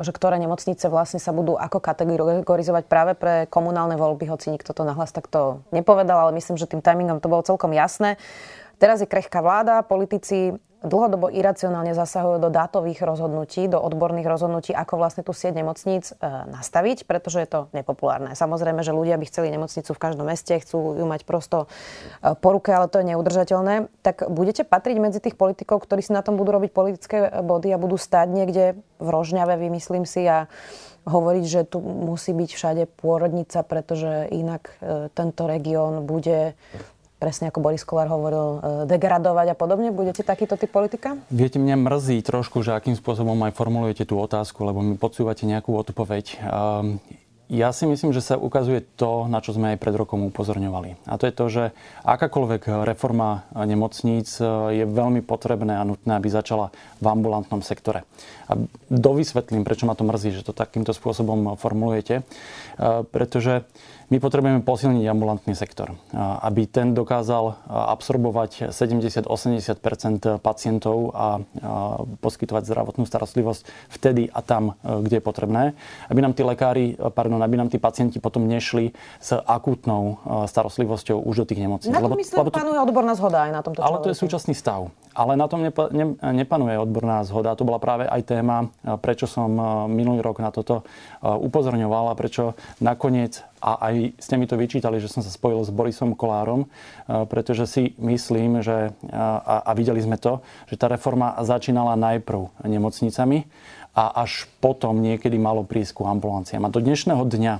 že 0.00 0.16
ktoré 0.16 0.40
nemocnice 0.40 0.88
vlastne 0.88 1.20
sa 1.20 1.28
budú 1.36 1.60
ako 1.60 1.76
kategorizovať 1.76 2.88
práve 2.88 3.12
pre 3.12 3.44
komunálne 3.52 4.00
voľby, 4.00 4.32
hoci 4.32 4.48
nikto 4.48 4.72
to 4.72 4.88
nahlas 4.88 5.12
takto 5.12 5.60
nepovedal, 5.76 6.24
ale 6.24 6.32
myslím, 6.40 6.56
že 6.56 6.64
tým 6.64 6.80
timingom 6.80 7.20
to 7.20 7.28
bolo 7.28 7.44
celkom 7.44 7.76
jasné. 7.76 8.16
Teraz 8.80 9.04
je 9.04 9.12
krehká 9.12 9.44
vláda, 9.44 9.84
politici 9.84 10.56
dlhodobo 10.82 11.30
iracionálne 11.30 11.94
zasahujú 11.94 12.42
do 12.42 12.50
dátových 12.50 13.02
rozhodnutí, 13.06 13.70
do 13.70 13.78
odborných 13.78 14.26
rozhodnutí, 14.26 14.74
ako 14.74 14.98
vlastne 14.98 15.22
tú 15.22 15.30
sieť 15.30 15.54
nemocníc 15.62 16.12
e, 16.12 16.14
nastaviť, 16.50 17.06
pretože 17.06 17.38
je 17.42 17.48
to 17.48 17.60
nepopulárne. 17.70 18.34
Samozrejme, 18.34 18.82
že 18.82 18.94
ľudia 18.94 19.16
by 19.16 19.24
chceli 19.30 19.54
nemocnicu 19.54 19.90
v 19.94 20.02
každom 20.02 20.26
meste, 20.26 20.58
chcú 20.58 20.98
ju 20.98 21.06
mať 21.06 21.22
prosto 21.22 21.70
e, 22.20 22.34
po 22.34 22.48
ruke, 22.50 22.74
ale 22.74 22.90
to 22.90 23.00
je 23.00 23.14
neudržateľné. 23.14 23.88
Tak 24.02 24.28
budete 24.28 24.66
patriť 24.66 24.96
medzi 24.98 25.18
tých 25.22 25.38
politikov, 25.38 25.86
ktorí 25.86 26.02
si 26.02 26.12
na 26.12 26.26
tom 26.26 26.34
budú 26.34 26.54
robiť 26.58 26.70
politické 26.74 27.18
body 27.40 27.70
a 27.70 27.78
budú 27.78 27.94
stáť 27.94 28.28
niekde 28.28 28.64
v 28.98 29.08
Rožňave, 29.08 29.58
vymyslím 29.58 30.02
si, 30.02 30.26
a 30.26 30.50
hovoriť, 31.02 31.44
že 31.46 31.60
tu 31.66 31.82
musí 31.82 32.30
byť 32.30 32.50
všade 32.54 32.82
pôrodnica, 32.94 33.58
pretože 33.66 34.30
inak 34.30 34.78
e, 34.78 35.10
tento 35.14 35.50
región 35.50 36.06
bude 36.06 36.54
presne 37.22 37.54
ako 37.54 37.62
Boris 37.62 37.86
Kolár 37.86 38.10
hovoril, 38.10 38.46
e, 38.50 38.58
degradovať 38.90 39.54
a 39.54 39.56
podobne? 39.56 39.94
Budete 39.94 40.26
takýto 40.26 40.58
typ 40.58 40.74
politika? 40.74 41.14
Viete, 41.30 41.62
mňa 41.62 41.78
mrzí 41.78 42.18
trošku, 42.26 42.66
že 42.66 42.74
akým 42.74 42.98
spôsobom 42.98 43.38
aj 43.46 43.54
formulujete 43.54 44.02
tú 44.02 44.18
otázku, 44.18 44.66
lebo 44.66 44.82
mi 44.82 44.98
podsúvate 44.98 45.46
nejakú 45.46 45.70
odpoveď. 45.70 46.42
Ehm, 46.42 46.98
ja 47.52 47.68
si 47.70 47.84
myslím, 47.84 48.16
že 48.16 48.24
sa 48.24 48.40
ukazuje 48.40 48.80
to, 48.96 49.28
na 49.28 49.44
čo 49.44 49.52
sme 49.52 49.76
aj 49.76 49.78
pred 49.78 49.92
rokom 49.92 50.24
upozorňovali. 50.32 51.04
A 51.04 51.20
to 51.20 51.28
je 51.28 51.36
to, 51.36 51.44
že 51.52 51.64
akákoľvek 52.00 52.88
reforma 52.88 53.46
nemocníc 53.54 54.42
e, 54.42 54.82
je 54.82 54.84
veľmi 54.88 55.22
potrebné 55.22 55.78
a 55.78 55.86
nutné, 55.86 56.18
aby 56.18 56.26
začala 56.26 56.74
v 56.98 57.06
ambulantnom 57.06 57.62
sektore. 57.62 58.02
A 58.50 58.58
dovysvetlím, 58.90 59.62
prečo 59.62 59.86
ma 59.86 59.94
to 59.94 60.02
mrzí, 60.02 60.42
že 60.42 60.48
to 60.48 60.56
takýmto 60.56 60.90
spôsobom 60.90 61.54
formulujete. 61.54 62.14
E, 62.18 62.22
pretože 63.06 63.62
my 64.12 64.20
potrebujeme 64.20 64.60
posilniť 64.60 65.08
ambulantný 65.08 65.56
sektor, 65.56 65.96
aby 66.44 66.68
ten 66.68 66.92
dokázal 66.92 67.64
absorbovať 67.96 68.68
70-80% 68.68 69.24
pacientov 70.36 71.16
a 71.16 71.40
poskytovať 72.20 72.62
zdravotnú 72.68 73.08
starostlivosť 73.08 73.62
vtedy 73.88 74.28
a 74.28 74.40
tam, 74.44 74.76
e, 74.84 75.00
kde 75.06 75.16
je 75.18 75.24
potrebné. 75.24 75.62
Aby 76.12 76.20
nám 76.20 76.36
tí 76.36 76.42
lekári, 76.44 76.92
e, 76.92 77.08
pardon, 77.08 77.40
aby 77.40 77.56
nám 77.56 77.72
tí 77.72 77.80
pacienti 77.80 78.20
potom 78.20 78.44
nešli 78.44 78.92
s 79.22 79.32
akútnou 79.32 80.02
e, 80.04 80.48
starostlivosťou 80.48 81.22
už 81.22 81.44
do 81.44 81.46
tých 81.48 81.60
nemocníc. 81.62 81.92
Na 81.92 82.04
to 82.04 82.18
myslím, 82.18 82.36
to, 82.48 82.52
panuje 82.52 82.80
odborná 82.80 83.16
zhoda 83.16 83.48
aj 83.48 83.52
na 83.54 83.60
tomto 83.64 83.80
Ale 83.80 84.02
to 84.04 84.10
je 84.12 84.16
súčasný 84.18 84.52
stav. 84.52 84.92
Ale 85.12 85.36
na 85.36 85.44
tom 85.44 85.60
nepa, 85.60 85.92
ne, 85.92 86.16
nepanuje 86.16 86.80
odborná 86.80 87.20
zhoda. 87.24 87.52
To 87.56 87.68
bola 87.68 87.76
práve 87.76 88.08
aj 88.08 88.22
téma, 88.24 88.72
prečo 89.04 89.28
som 89.28 89.52
minulý 89.84 90.24
rok 90.24 90.40
na 90.40 90.48
toto 90.48 90.88
upozorňoval 91.20 92.08
a 92.08 92.14
prečo 92.16 92.56
nakoniec 92.80 93.44
a 93.62 93.78
aj 93.88 94.18
ste 94.18 94.34
mi 94.34 94.50
to 94.50 94.58
vyčítali, 94.58 94.98
že 94.98 95.06
som 95.06 95.22
sa 95.22 95.30
spojil 95.30 95.62
s 95.62 95.70
Borisom 95.70 96.18
Kolárom, 96.18 96.66
pretože 97.06 97.70
si 97.70 97.94
myslím, 98.02 98.58
že, 98.58 98.90
a, 99.14 99.62
a 99.62 99.70
videli 99.78 100.02
sme 100.02 100.18
to, 100.18 100.42
že 100.66 100.74
tá 100.74 100.90
reforma 100.90 101.38
začínala 101.46 101.94
najprv 101.94 102.50
nemocnicami 102.66 103.46
a 103.94 104.26
až 104.26 104.50
potom 104.58 104.98
niekedy 104.98 105.38
malo 105.38 105.62
prísť 105.62 106.02
ku 106.02 106.02
ambulanciám. 106.10 106.66
A 106.66 106.74
do 106.74 106.82
dnešného 106.82 107.22
dňa 107.22 107.54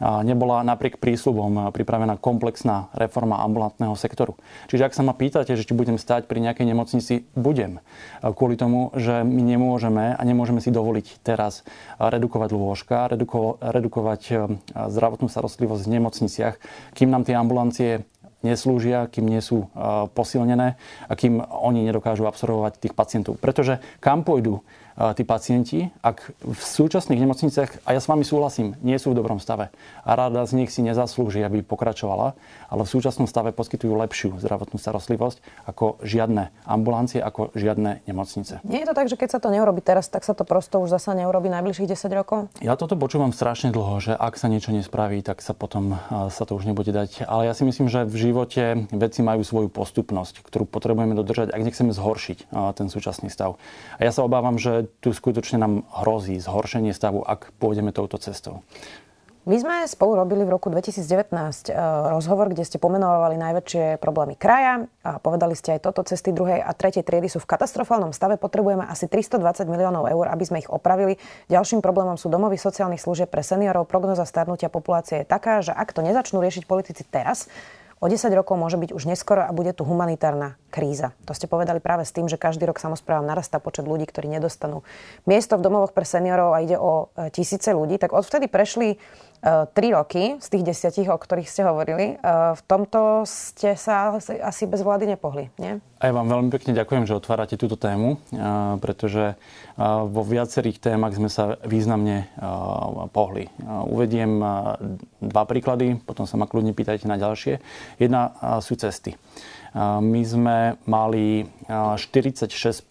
nebola 0.00 0.62
napriek 0.66 0.98
prísľubom 0.98 1.70
pripravená 1.70 2.18
komplexná 2.18 2.90
reforma 2.94 3.42
ambulantného 3.42 3.94
sektoru. 3.94 4.34
Čiže 4.70 4.90
ak 4.90 4.96
sa 4.96 5.02
ma 5.06 5.14
pýtate, 5.14 5.54
že 5.54 5.66
či 5.66 5.76
budem 5.76 6.00
stať 6.00 6.26
pri 6.26 6.42
nejakej 6.42 6.66
nemocnici, 6.66 7.14
budem. 7.34 7.82
Kvôli 8.22 8.58
tomu, 8.58 8.90
že 8.98 9.22
my 9.22 9.42
nemôžeme 9.42 10.14
a 10.14 10.22
nemôžeme 10.22 10.58
si 10.58 10.74
dovoliť 10.74 11.22
teraz 11.22 11.62
redukovať 11.98 12.50
lôžka, 12.54 13.06
reduko, 13.10 13.60
redukovať 13.60 14.22
e, 14.30 14.34
zdravotnú 14.74 15.26
starostlivosť 15.28 15.82
v 15.86 15.92
nemocniciach, 15.98 16.54
kým 16.96 17.08
nám 17.10 17.26
tie 17.26 17.36
ambulancie 17.38 17.90
neslúžia, 18.44 19.08
kým 19.08 19.24
nie 19.24 19.40
sú 19.40 19.64
e, 19.64 19.66
posilnené 20.12 20.76
a 21.08 21.12
kým 21.16 21.40
oni 21.40 21.88
nedokážu 21.88 22.28
absorbovať 22.28 22.76
tých 22.78 22.94
pacientov. 22.94 23.40
Pretože 23.40 23.80
kam 24.04 24.22
pôjdu 24.22 24.60
tí 24.94 25.26
pacienti, 25.26 25.90
ak 26.06 26.38
v 26.38 26.60
súčasných 26.62 27.18
nemocniciach, 27.26 27.82
a 27.82 27.94
ja 27.94 28.00
s 28.00 28.06
vami 28.06 28.22
súhlasím, 28.22 28.78
nie 28.78 28.94
sú 28.94 29.10
v 29.10 29.18
dobrom 29.18 29.42
stave 29.42 29.74
a 30.06 30.10
rada 30.14 30.46
z 30.46 30.54
nich 30.54 30.70
si 30.70 30.86
nezaslúži, 30.86 31.42
aby 31.42 31.66
pokračovala, 31.66 32.38
ale 32.70 32.82
v 32.86 32.90
súčasnom 32.94 33.26
stave 33.26 33.50
poskytujú 33.50 33.90
lepšiu 33.90 34.38
zdravotnú 34.38 34.78
starostlivosť 34.78 35.66
ako 35.66 35.98
žiadne 36.06 36.54
ambulancie, 36.62 37.18
ako 37.18 37.50
žiadne 37.58 38.06
nemocnice. 38.06 38.62
Nie 38.62 38.86
je 38.86 38.88
to 38.90 38.94
tak, 38.94 39.10
že 39.10 39.18
keď 39.18 39.28
sa 39.34 39.40
to 39.42 39.50
neurobi 39.50 39.82
teraz, 39.82 40.06
tak 40.06 40.22
sa 40.22 40.30
to 40.30 40.46
prosto 40.46 40.78
už 40.78 40.94
zasa 40.94 41.18
neurobi 41.18 41.50
najbližších 41.50 41.90
10 41.90 42.14
rokov? 42.14 42.46
Ja 42.62 42.78
toto 42.78 42.94
počúvam 42.94 43.34
strašne 43.34 43.74
dlho, 43.74 43.98
že 43.98 44.14
ak 44.14 44.38
sa 44.38 44.46
niečo 44.46 44.70
nespraví, 44.70 45.26
tak 45.26 45.42
sa 45.42 45.58
potom 45.58 45.98
sa 46.30 46.46
to 46.46 46.54
už 46.54 46.70
nebude 46.70 46.94
dať. 46.94 47.26
Ale 47.26 47.50
ja 47.50 47.54
si 47.58 47.66
myslím, 47.66 47.90
že 47.90 48.06
v 48.06 48.30
živote 48.30 48.86
veci 48.94 49.26
majú 49.26 49.42
svoju 49.42 49.68
postupnosť, 49.74 50.46
ktorú 50.46 50.70
potrebujeme 50.70 51.18
dodržať, 51.18 51.50
ak 51.50 51.66
nechceme 51.66 51.90
zhoršiť 51.90 52.54
ten 52.78 52.86
súčasný 52.86 53.26
stav. 53.26 53.58
A 53.98 54.06
ja 54.06 54.14
sa 54.14 54.22
obávam, 54.22 54.54
že 54.54 54.83
tu 55.00 55.12
skutočne 55.12 55.60
nám 55.60 55.86
hrozí 56.02 56.36
zhoršenie 56.40 56.96
stavu, 56.96 57.22
ak 57.22 57.52
pôjdeme 57.58 57.90
touto 57.90 58.16
cestou. 58.16 58.64
My 59.44 59.60
sme 59.60 59.84
spolu 59.84 60.16
robili 60.16 60.40
v 60.40 60.56
roku 60.56 60.72
2019 60.72 61.28
e, 61.68 61.76
rozhovor, 62.08 62.48
kde 62.48 62.64
ste 62.64 62.80
pomenovali 62.80 63.36
najväčšie 63.36 64.00
problémy 64.00 64.40
kraja 64.40 64.88
a 65.04 65.20
povedali 65.20 65.52
ste 65.52 65.76
aj 65.76 65.84
toto, 65.84 66.00
cesty 66.00 66.32
druhej 66.32 66.64
a 66.64 66.72
tretej 66.72 67.04
triedy 67.04 67.28
sú 67.28 67.44
v 67.44 67.52
katastrofálnom 67.52 68.16
stave, 68.16 68.40
potrebujeme 68.40 68.88
asi 68.88 69.04
320 69.04 69.68
miliónov 69.68 70.08
eur, 70.08 70.32
aby 70.32 70.44
sme 70.48 70.64
ich 70.64 70.72
opravili. 70.72 71.20
Ďalším 71.52 71.84
problémom 71.84 72.16
sú 72.16 72.32
domovy 72.32 72.56
sociálnych 72.56 73.04
služieb 73.04 73.28
pre 73.28 73.44
seniorov. 73.44 73.84
Prognoza 73.84 74.24
starnutia 74.24 74.72
populácie 74.72 75.20
je 75.20 75.26
taká, 75.28 75.60
že 75.60 75.76
ak 75.76 75.92
to 75.92 76.00
nezačnú 76.00 76.40
riešiť 76.40 76.64
politici 76.64 77.04
teraz, 77.04 77.44
O 78.02 78.10
10 78.10 78.26
rokov 78.34 78.58
môže 78.58 78.74
byť 78.74 78.90
už 78.90 79.06
neskoro 79.06 79.46
a 79.46 79.54
bude 79.54 79.70
tu 79.74 79.86
humanitárna 79.86 80.58
kríza. 80.74 81.14
To 81.24 81.32
ste 81.32 81.46
povedali 81.46 81.78
práve 81.78 82.02
s 82.02 82.10
tým, 82.10 82.26
že 82.26 82.34
každý 82.34 82.66
rok 82.66 82.82
samozprávam 82.82 83.26
narastá 83.26 83.62
počet 83.62 83.86
ľudí, 83.86 84.04
ktorí 84.10 84.26
nedostanú 84.26 84.82
miesto 85.24 85.54
v 85.54 85.64
domovoch 85.64 85.94
pre 85.94 86.02
seniorov 86.02 86.52
a 86.54 86.62
ide 86.62 86.74
o 86.74 87.14
e, 87.14 87.30
tisíce 87.30 87.70
ľudí. 87.70 87.96
Tak 88.02 88.10
odvtedy 88.10 88.50
prešli 88.50 88.98
tri 89.76 89.92
roky 89.92 90.40
z 90.40 90.46
tých 90.48 90.64
desiatich, 90.64 91.08
o 91.12 91.20
ktorých 91.20 91.48
ste 91.48 91.68
hovorili. 91.68 92.16
E, 92.16 92.26
v 92.56 92.62
tomto 92.64 93.28
ste 93.28 93.76
sa 93.76 94.16
asi 94.20 94.64
bez 94.64 94.80
vlády 94.80 95.04
nepohli, 95.04 95.52
nie? 95.60 95.76
A 96.00 96.08
ja 96.08 96.16
vám 96.16 96.28
veľmi 96.28 96.48
pekne 96.52 96.72
ďakujem, 96.76 97.04
že 97.04 97.16
otvárate 97.16 97.60
túto 97.60 97.76
tému, 97.76 98.16
e, 98.16 98.38
pretože 98.80 99.36
vo 100.06 100.22
viacerých 100.22 100.78
témach 100.78 101.18
sme 101.18 101.26
sa 101.26 101.58
významne 101.66 102.30
pohli. 103.10 103.50
Uvediem 103.66 104.38
dva 105.18 105.44
príklady, 105.50 105.98
potom 105.98 106.30
sa 106.30 106.38
ma 106.38 106.46
kľudne 106.46 106.70
pýtajte 106.70 107.10
na 107.10 107.18
ďalšie. 107.18 107.58
Jedna 107.98 108.38
sú 108.62 108.78
cesty. 108.78 109.18
My 109.74 110.22
sme 110.22 110.78
mali 110.86 111.50
46% 111.66 112.86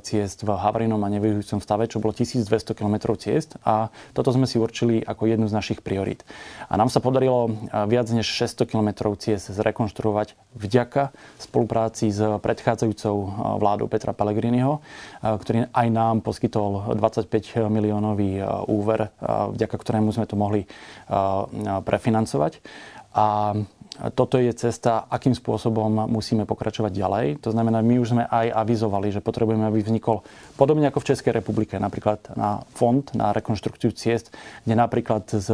ciest 0.00 0.38
v 0.40 0.50
havarijnom 0.56 0.96
a 1.04 1.12
nevyhujúcom 1.12 1.60
stave, 1.60 1.84
čo 1.84 2.00
bolo 2.00 2.16
1200 2.16 2.48
km 2.72 3.12
ciest 3.20 3.60
a 3.60 3.92
toto 4.16 4.32
sme 4.32 4.48
si 4.48 4.56
určili 4.56 5.04
ako 5.04 5.28
jednu 5.28 5.44
z 5.52 5.52
našich 5.52 5.84
priorít. 5.84 6.24
A 6.72 6.80
nám 6.80 6.88
sa 6.88 7.04
podarilo 7.04 7.52
viac 7.92 8.08
než 8.08 8.24
600 8.24 8.64
km 8.72 9.12
ciest 9.20 9.52
zrekonštruovať 9.52 10.32
vďaka 10.56 11.12
spolupráci 11.44 12.08
s 12.08 12.24
predchádzajúcou 12.40 13.16
vládou 13.60 13.92
Petra 13.92 14.16
Pellegriniho, 14.16 14.80
ktorý 15.20 15.68
aj 15.68 15.88
nám 15.92 16.24
poskytol 16.24 16.96
25 16.96 17.68
miliónový 17.68 18.40
úver, 18.64 19.12
vďaka 19.52 19.76
ktorému 19.76 20.08
sme 20.16 20.24
to 20.24 20.40
mohli 20.40 20.64
prefinancovať. 21.84 22.64
A 23.12 23.56
toto 24.14 24.38
je 24.38 24.54
cesta, 24.54 25.10
akým 25.10 25.34
spôsobom 25.34 26.06
musíme 26.06 26.46
pokračovať 26.46 26.92
ďalej. 26.94 27.26
To 27.42 27.50
znamená, 27.50 27.82
my 27.82 27.98
už 27.98 28.14
sme 28.14 28.24
aj 28.30 28.54
avizovali, 28.54 29.10
že 29.10 29.18
potrebujeme, 29.18 29.66
aby 29.66 29.82
vznikol 29.82 30.22
podobne 30.54 30.86
ako 30.86 31.02
v 31.02 31.08
Českej 31.14 31.32
republike, 31.34 31.74
napríklad 31.82 32.30
na 32.38 32.62
fond 32.78 33.02
na 33.18 33.34
rekonštrukciu 33.34 33.90
ciest, 33.90 34.30
kde 34.62 34.74
napríklad 34.78 35.26
z, 35.26 35.48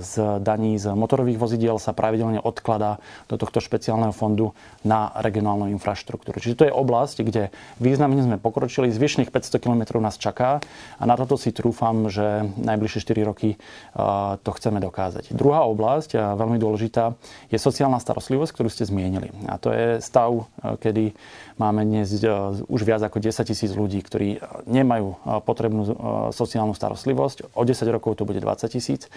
z 0.00 0.12
daní 0.40 0.80
z 0.80 0.88
motorových 0.96 1.36
vozidiel 1.36 1.76
sa 1.76 1.92
pravidelne 1.92 2.40
odkladá 2.40 2.96
do 3.28 3.36
tohto 3.36 3.60
špeciálneho 3.60 4.16
fondu 4.16 4.56
na 4.80 5.12
regionálnu 5.20 5.68
infraštruktúru. 5.68 6.40
Čiže 6.40 6.56
to 6.56 6.66
je 6.68 6.72
oblasť, 6.72 7.20
kde 7.20 7.52
významne 7.76 8.24
sme 8.24 8.36
pokročili, 8.40 8.88
zvyšných 8.88 9.28
500 9.28 9.60
km 9.60 10.00
nás 10.00 10.16
čaká 10.16 10.64
a 10.96 11.02
na 11.04 11.20
toto 11.20 11.36
si 11.36 11.52
trúfam, 11.52 12.08
že 12.08 12.48
najbližšie 12.56 13.04
4 13.04 13.28
roky 13.28 13.60
to 14.40 14.50
chceme 14.56 14.80
dokázať. 14.80 15.36
Druhá 15.36 15.68
oblasť, 15.68 16.16
veľmi 16.16 16.56
dôležitá, 16.56 17.12
je 17.52 17.57
je 17.58 17.66
sociálna 17.66 17.98
starostlivosť, 17.98 18.54
ktorú 18.54 18.70
ste 18.70 18.86
zmienili. 18.86 19.34
A 19.50 19.58
to 19.58 19.74
je 19.74 19.98
stav, 19.98 20.30
e, 20.30 20.78
kedy 20.78 21.04
máme 21.58 21.82
dnes 21.82 22.14
e, 22.14 22.30
už 22.70 22.86
viac 22.86 23.02
ako 23.02 23.18
10 23.18 23.34
tisíc 23.42 23.74
ľudí, 23.74 23.98
ktorí 23.98 24.38
nemajú 24.70 25.08
e, 25.10 25.16
potrebnú 25.42 25.82
sociálnu 26.30 26.78
starostlivosť. 26.78 27.58
O 27.58 27.66
10 27.66 27.82
rokov 27.90 28.22
to 28.22 28.24
bude 28.24 28.38
20 28.38 28.70
tisíc. 28.70 29.10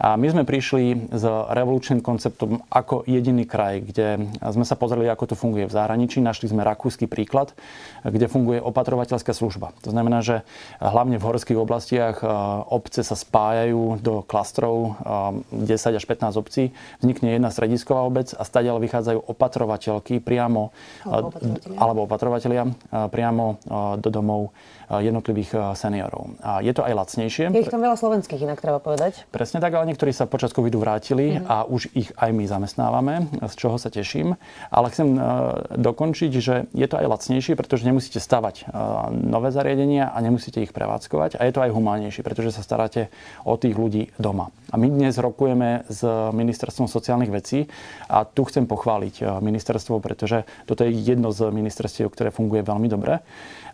A 0.00 0.16
my 0.16 0.26
sme 0.32 0.42
prišli 0.48 1.14
s 1.14 1.24
revolučným 1.52 2.02
konceptom 2.02 2.64
ako 2.72 3.06
jediný 3.06 3.46
kraj, 3.46 3.84
kde 3.86 4.34
sme 4.40 4.66
sa 4.66 4.74
pozreli, 4.74 5.06
ako 5.06 5.30
to 5.30 5.36
funguje 5.38 5.68
v 5.68 5.76
zahraničí. 5.78 6.18
Našli 6.18 6.50
sme 6.50 6.66
rakúsky 6.66 7.06
príklad, 7.06 7.54
kde 8.02 8.26
funguje 8.26 8.58
opatrovateľská 8.58 9.30
služba. 9.30 9.70
To 9.86 9.94
znamená, 9.94 10.24
že 10.24 10.42
hlavne 10.82 11.22
v 11.22 11.26
horských 11.28 11.60
oblastiach 11.60 12.18
obce 12.66 13.06
sa 13.06 13.14
spájajú 13.14 14.02
do 14.02 14.26
klastrov 14.26 14.98
10 15.54 15.70
e, 15.70 15.96
až 15.96 16.04
15 16.08 16.40
obcí. 16.40 16.74
Vznikne 16.98 17.36
jedna 17.36 17.54
stredisková 17.82 18.06
obec 18.06 18.30
a 18.38 18.42
stadiaľ 18.46 18.78
vychádzajú 18.78 19.18
opatrovateľky 19.26 20.22
priamo 20.22 20.70
alebo 21.74 22.06
opatrovateľia. 22.06 22.70
priamo 23.10 23.58
do 23.98 24.08
domov 24.08 24.54
jednotlivých 25.00 25.78
seniorov. 25.78 26.36
A 26.44 26.60
je 26.60 26.74
to 26.76 26.84
aj 26.84 26.92
lacnejšie. 26.92 27.48
Je 27.48 27.64
ich 27.64 27.72
tam 27.72 27.80
veľa 27.80 27.96
slovenských, 27.96 28.44
inak 28.44 28.60
treba 28.60 28.82
povedať. 28.82 29.24
Presne 29.32 29.62
tak, 29.62 29.72
ale 29.72 29.88
niektorí 29.88 30.12
sa 30.12 30.28
počas 30.28 30.52
covidu 30.52 30.82
vrátili 30.82 31.38
mm-hmm. 31.38 31.48
a 31.48 31.56
už 31.64 31.88
ich 31.96 32.10
aj 32.18 32.30
my 32.34 32.44
zamestnávame, 32.44 33.14
z 33.46 33.54
čoho 33.56 33.80
sa 33.80 33.88
teším. 33.88 34.36
Ale 34.68 34.92
chcem 34.92 35.16
dokončiť, 35.78 36.32
že 36.36 36.68
je 36.74 36.86
to 36.90 36.98
aj 37.00 37.06
lacnejšie, 37.06 37.56
pretože 37.56 37.86
nemusíte 37.86 38.20
stavať 38.20 38.68
nové 39.14 39.54
zariadenia 39.54 40.10
a 40.10 40.18
nemusíte 40.20 40.60
ich 40.60 40.74
prevádzkovať. 40.74 41.38
A 41.38 41.46
je 41.46 41.52
to 41.54 41.62
aj 41.62 41.70
humánnejšie, 41.70 42.26
pretože 42.26 42.58
sa 42.58 42.66
staráte 42.66 43.08
o 43.46 43.54
tých 43.54 43.78
ľudí 43.78 44.10
doma. 44.18 44.50
A 44.72 44.80
my 44.80 44.88
dnes 44.88 45.20
rokujeme 45.20 45.84
s 45.86 46.02
Ministerstvom 46.32 46.88
sociálnych 46.90 47.30
vecí 47.30 47.68
a 48.08 48.24
tu 48.24 48.42
chcem 48.48 48.64
pochváliť 48.66 49.38
ministerstvo, 49.38 50.00
pretože 50.00 50.48
toto 50.64 50.82
je 50.82 50.96
jedno 50.96 51.30
z 51.30 51.52
ministerstiev, 51.52 52.08
ktoré 52.08 52.32
funguje 52.32 52.64
veľmi 52.64 52.88
dobre 52.88 53.20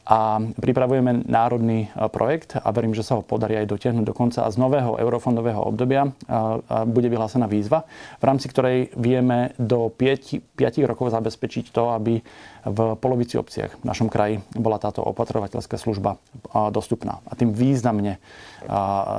a 0.09 0.41
pripravujeme 0.41 1.08
národný 1.15 1.89
e, 1.89 2.09
projekt 2.09 2.57
a 2.57 2.69
verím, 2.73 2.97
že 2.97 3.05
sa 3.05 3.19
ho 3.19 3.23
podarí 3.23 3.57
aj 3.61 3.71
dotiahnuť 3.71 4.05
do 4.05 4.15
konca 4.17 4.45
a 4.45 4.53
z 4.53 4.57
nového 4.61 4.97
eurofondového 4.99 5.61
obdobia 5.63 6.07
e, 6.07 6.11
e, 6.11 6.85
bude 6.89 7.09
vyhlásená 7.09 7.47
výzva, 7.47 7.85
v 8.19 8.25
rámci 8.25 8.47
ktorej 8.49 8.91
vieme 8.97 9.53
do 9.57 9.93
5, 9.93 10.57
5 10.57 10.91
rokov 10.91 11.15
zabezpečiť 11.15 11.71
to, 11.71 11.95
aby 11.95 12.21
v 12.69 12.79
polovici 13.01 13.41
obciach 13.41 13.81
v 13.81 13.85
našom 13.87 14.13
kraji 14.13 14.45
bola 14.53 14.77
táto 14.77 15.01
opatrovateľská 15.01 15.81
služba 15.81 16.21
dostupná. 16.69 17.25
A 17.25 17.33
tým 17.33 17.55
významne 17.57 18.21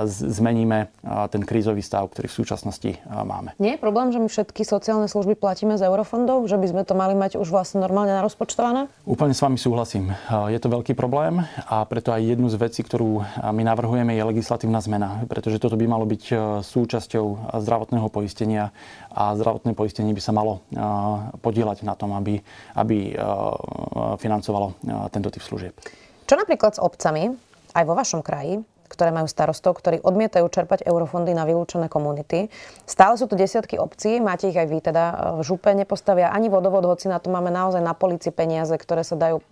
zmeníme 0.05 0.93
ten 1.33 1.41
krízový 1.41 1.81
stav, 1.81 2.13
ktorý 2.13 2.29
v 2.29 2.35
súčasnosti 2.35 2.91
máme. 3.09 3.57
Nie 3.57 3.79
je 3.79 3.81
problém, 3.81 4.13
že 4.13 4.21
my 4.21 4.29
všetky 4.29 4.61
sociálne 4.61 5.09
služby 5.09 5.33
platíme 5.33 5.79
z 5.79 5.87
eurofondov? 5.87 6.45
Že 6.45 6.61
by 6.61 6.67
sme 6.69 6.83
to 6.85 6.93
mali 6.93 7.15
mať 7.17 7.41
už 7.41 7.49
vlastne 7.49 7.81
normálne 7.81 8.13
narozpočtované? 8.13 8.91
Úplne 9.07 9.33
s 9.33 9.41
vami 9.41 9.57
súhlasím. 9.57 10.13
Je 10.51 10.59
to 10.59 10.69
veľký 10.69 10.93
problém 10.93 11.41
a 11.65 11.78
preto 11.85 12.09
aj 12.09 12.35
jednu 12.35 12.49
z 12.49 12.57
vecí, 12.57 12.81
ktorú 12.81 13.23
my 13.55 13.63
navrhujeme, 13.63 14.17
je 14.17 14.23
legislatívna 14.25 14.81
zmena. 14.81 15.23
Pretože 15.29 15.61
toto 15.61 15.77
by 15.77 15.85
malo 15.85 16.09
byť 16.09 16.23
súčasťou 16.65 17.55
zdravotného 17.61 18.09
poistenia 18.09 18.73
a 19.13 19.37
zdravotné 19.37 19.77
poistenie 19.77 20.11
by 20.11 20.21
sa 20.23 20.33
malo 20.33 20.65
podielať 21.45 21.85
na 21.85 21.93
tom, 21.93 22.17
aby, 22.17 22.41
aby 22.73 23.13
financovalo 24.17 24.75
tento 25.13 25.29
typ 25.29 25.43
služieb. 25.45 25.73
Čo 26.25 26.35
napríklad 26.35 26.75
s 26.75 26.81
obcami, 26.81 27.29
aj 27.77 27.83
vo 27.85 27.93
vašom 27.93 28.25
kraji, 28.25 28.65
ktoré 28.89 29.13
majú 29.13 29.29
starostov, 29.29 29.77
ktorí 29.77 30.01
odmietajú 30.01 30.49
čerpať 30.49 30.83
eurofondy 30.89 31.31
na 31.37 31.45
vylúčené 31.45 31.87
komunity. 31.87 32.49
Stále 32.89 33.15
sú 33.21 33.29
tu 33.29 33.37
desiatky 33.37 33.77
obcí, 33.77 34.17
máte 34.17 34.49
ich 34.49 34.57
aj 34.57 34.67
vy, 34.67 34.77
teda 34.81 35.03
v 35.37 35.41
župe 35.45 35.69
nepostavia 35.77 36.33
ani 36.33 36.49
vodovod, 36.49 36.89
hoci 36.89 37.05
na 37.05 37.21
to 37.21 37.29
máme 37.29 37.53
naozaj 37.53 37.85
na 37.85 37.93
polici 37.93 38.33
peniaze, 38.33 38.73
ktoré 38.73 39.05
sa 39.05 39.13
dajú 39.13 39.39
e, 39.39 39.43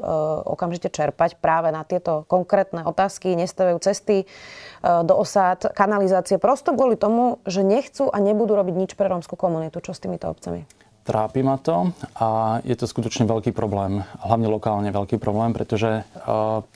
okamžite 0.50 0.90
čerpať 0.90 1.38
práve 1.38 1.70
na 1.70 1.86
tieto 1.86 2.26
konkrétne 2.26 2.84
otázky, 2.90 3.38
nestavajú 3.38 3.78
cesty 3.78 4.24
e, 4.24 4.26
do 4.82 5.14
osád, 5.14 5.70
kanalizácie, 5.78 6.42
prosto 6.42 6.74
kvôli 6.74 6.98
tomu, 6.98 7.38
že 7.46 7.62
nechcú 7.62 8.10
a 8.10 8.18
nebudú 8.18 8.58
robiť 8.58 8.76
nič 8.76 8.92
pre 8.98 9.06
rómsku 9.06 9.38
komunitu. 9.38 9.78
Čo 9.78 9.94
s 9.94 10.02
týmito 10.02 10.26
obcami? 10.26 10.66
Trápi 11.08 11.40
ma 11.40 11.56
to 11.56 11.96
a 12.20 12.60
je 12.68 12.76
to 12.76 12.84
skutočne 12.84 13.32
veľký 13.32 13.56
problém, 13.56 14.04
hlavne 14.28 14.52
lokálne 14.52 14.92
veľký 14.92 15.24
problém, 15.24 15.56
pretože 15.56 16.04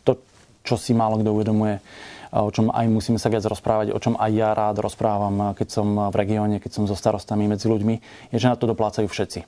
to, 0.07 0.23
čo 0.63 0.79
si 0.79 0.95
málo 0.95 1.19
kto 1.19 1.35
uvedomuje, 1.35 1.83
o 2.31 2.49
čom 2.49 2.71
aj 2.71 2.87
musíme 2.87 3.19
sa 3.19 3.27
viac 3.27 3.43
rozprávať, 3.43 3.91
o 3.91 3.99
čom 3.99 4.15
aj 4.15 4.31
ja 4.31 4.55
rád 4.55 4.79
rozprávam, 4.79 5.51
keď 5.51 5.67
som 5.67 5.87
v 6.09 6.15
regióne, 6.15 6.63
keď 6.63 6.71
som 6.71 6.83
so 6.87 6.95
starostami 6.95 7.45
medzi 7.45 7.67
ľuďmi, 7.67 7.95
je, 8.31 8.37
že 8.39 8.47
na 8.47 8.55
to 8.55 8.71
doplácajú 8.71 9.11
všetci. 9.11 9.43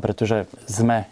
Pretože 0.00 0.48
sme 0.64 1.04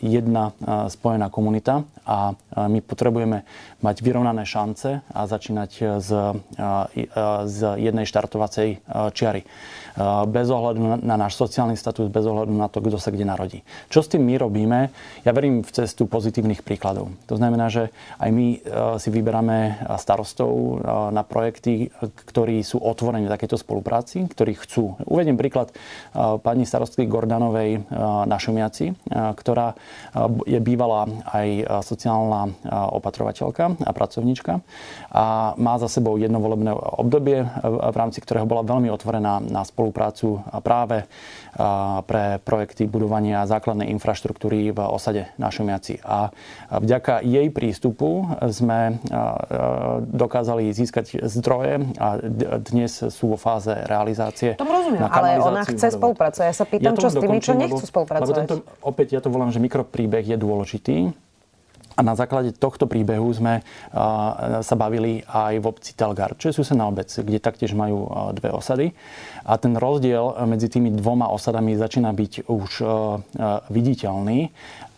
jedna 0.00 0.56
spojená 0.88 1.28
komunita 1.28 1.84
a 2.08 2.32
my 2.56 2.80
potrebujeme 2.80 3.44
mať 3.84 3.96
vyrovnané 4.00 4.48
šance 4.48 5.04
a 5.04 5.20
začínať 5.28 6.00
z, 6.00 6.10
z 7.46 7.58
jednej 7.76 8.08
štartovacej 8.08 8.80
čiary 9.12 9.44
bez 10.24 10.48
ohľadu 10.48 11.04
na 11.04 11.16
náš 11.20 11.36
sociálny 11.36 11.76
status, 11.76 12.08
bez 12.08 12.24
ohľadu 12.24 12.48
na 12.48 12.72
to, 12.72 12.80
kto 12.80 12.96
sa 12.96 13.12
kde 13.12 13.28
narodí. 13.28 13.60
Čo 13.92 14.00
s 14.00 14.08
tým 14.08 14.24
my 14.24 14.40
robíme? 14.40 14.88
Ja 15.20 15.36
verím 15.36 15.60
v 15.60 15.68
cestu 15.68 16.08
pozitívnych 16.08 16.64
príkladov. 16.64 17.12
To 17.28 17.36
znamená, 17.36 17.68
že 17.68 17.92
aj 18.16 18.30
my 18.32 18.46
e, 18.56 18.58
si 18.96 19.12
vyberáme 19.12 19.84
starostov 20.00 20.21
e, 20.22 20.82
na 21.12 21.22
projekty, 21.26 21.90
ktorí 22.30 22.62
sú 22.62 22.78
otvorení 22.80 23.28
takéto 23.28 23.58
spolupráci, 23.58 24.26
ktorí 24.26 24.56
chcú. 24.58 24.96
Uvediem 25.04 25.36
príklad 25.36 25.70
e, 25.70 25.74
pani 26.40 26.64
starostky 26.64 27.04
Gordanovej 27.06 27.84
na 28.26 28.36
Šumiaci, 28.38 28.94
ktorá 29.12 29.74
je 30.46 30.58
bývalá 30.62 31.08
aj 31.28 31.48
sociálna 31.84 32.52
opatrovateľka 32.94 33.76
a 33.82 33.90
pracovníčka 33.90 34.62
a 35.12 35.52
má 35.56 35.74
za 35.76 35.88
sebou 35.90 36.16
jedno 36.16 36.40
volebné 36.40 36.72
obdobie, 36.74 37.44
v 37.62 37.96
rámci 37.96 38.22
ktorého 38.22 38.48
bola 38.48 38.64
veľmi 38.64 38.88
otvorená 38.88 39.42
na 39.42 39.62
spoluprácu 39.66 40.40
práve 40.64 41.04
pre 42.08 42.40
projekty 42.40 42.88
budovania 42.88 43.44
základnej 43.44 43.92
infraštruktúry 43.92 44.72
v 44.72 44.78
osade 44.80 45.28
na 45.36 45.52
Šumiaci. 45.52 46.00
A 46.00 46.32
vďaka 46.72 47.20
jej 47.20 47.52
prístupu 47.52 48.24
sme 48.48 48.96
dokázali 50.00 50.72
získať 50.72 51.28
zdroje 51.28 51.92
a 52.00 52.16
dnes 52.56 53.04
sú 53.12 53.36
vo 53.36 53.38
fáze 53.40 53.72
realizácie. 53.84 54.56
To 54.56 54.64
rozumiem, 54.64 55.04
ale 55.04 55.36
ona 55.40 55.62
chce 55.68 55.92
spolupracovať. 55.92 56.46
Ja 56.48 56.56
sa 56.56 56.64
pýtam, 56.64 56.96
ja 56.96 57.00
čo 57.00 57.08
s 57.12 57.16
tými, 57.20 57.38
čo 57.44 57.52
nechcú 57.52 57.84
spolupracovať. 57.84 58.32
Lebo 58.32 58.38
tento, 58.38 58.54
opäť 58.80 59.16
ja 59.16 59.20
to 59.20 59.28
volám, 59.28 59.52
že 59.52 59.60
mikropríbeh 59.60 60.24
je 60.24 60.36
dôležitý 60.40 61.12
a 61.92 62.00
na 62.00 62.16
základe 62.16 62.56
tohto 62.56 62.88
príbehu 62.88 63.28
sme 63.32 63.60
sa 64.62 64.74
bavili 64.78 65.20
aj 65.28 65.54
v 65.60 65.66
obci 65.68 65.92
Telgar, 65.92 66.36
čo 66.40 66.48
je 66.48 66.56
susedná 66.56 66.88
obec, 66.88 67.12
kde 67.12 67.38
taktiež 67.38 67.76
majú 67.76 68.08
dve 68.32 68.50
osady. 68.52 68.96
A 69.44 69.58
ten 69.60 69.76
rozdiel 69.76 70.36
medzi 70.48 70.72
tými 70.72 70.94
dvoma 70.94 71.28
osadami 71.28 71.76
začína 71.76 72.14
byť 72.14 72.48
už 72.48 72.72
viditeľný 73.68 74.48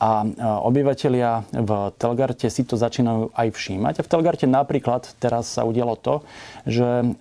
a 0.05 0.21
obyvateľia 0.69 1.49
v 1.65 1.71
Telgarte 1.97 2.53
si 2.53 2.61
to 2.69 2.77
začínajú 2.77 3.33
aj 3.33 3.49
všímať. 3.57 3.95
A 3.97 4.05
v 4.05 4.11
Telgarte 4.13 4.45
napríklad 4.45 5.09
teraz 5.17 5.57
sa 5.57 5.65
udialo 5.65 5.97
to, 5.97 6.21
že 6.69 7.17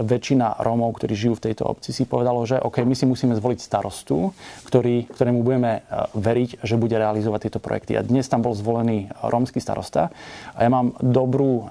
väčšina 0.00 0.64
Rómov, 0.64 0.96
ktorí 0.96 1.12
žijú 1.12 1.36
v 1.36 1.52
tejto 1.52 1.68
obci, 1.68 1.92
si 1.92 2.08
povedalo, 2.08 2.40
že 2.48 2.56
OK, 2.56 2.80
my 2.80 2.96
si 2.96 3.04
musíme 3.04 3.36
zvoliť 3.36 3.60
starostu, 3.60 4.32
ktorý, 4.64 5.04
ktorému 5.12 5.44
budeme 5.44 5.84
veriť, 6.16 6.64
že 6.64 6.80
bude 6.80 6.96
realizovať 6.96 7.50
tieto 7.50 7.60
projekty. 7.60 8.00
A 8.00 8.06
dnes 8.06 8.24
tam 8.24 8.40
bol 8.40 8.56
zvolený 8.56 9.12
rómsky 9.20 9.60
starosta 9.60 10.08
a 10.56 10.64
ja 10.64 10.70
mám 10.72 10.96
dobrú 11.04 11.68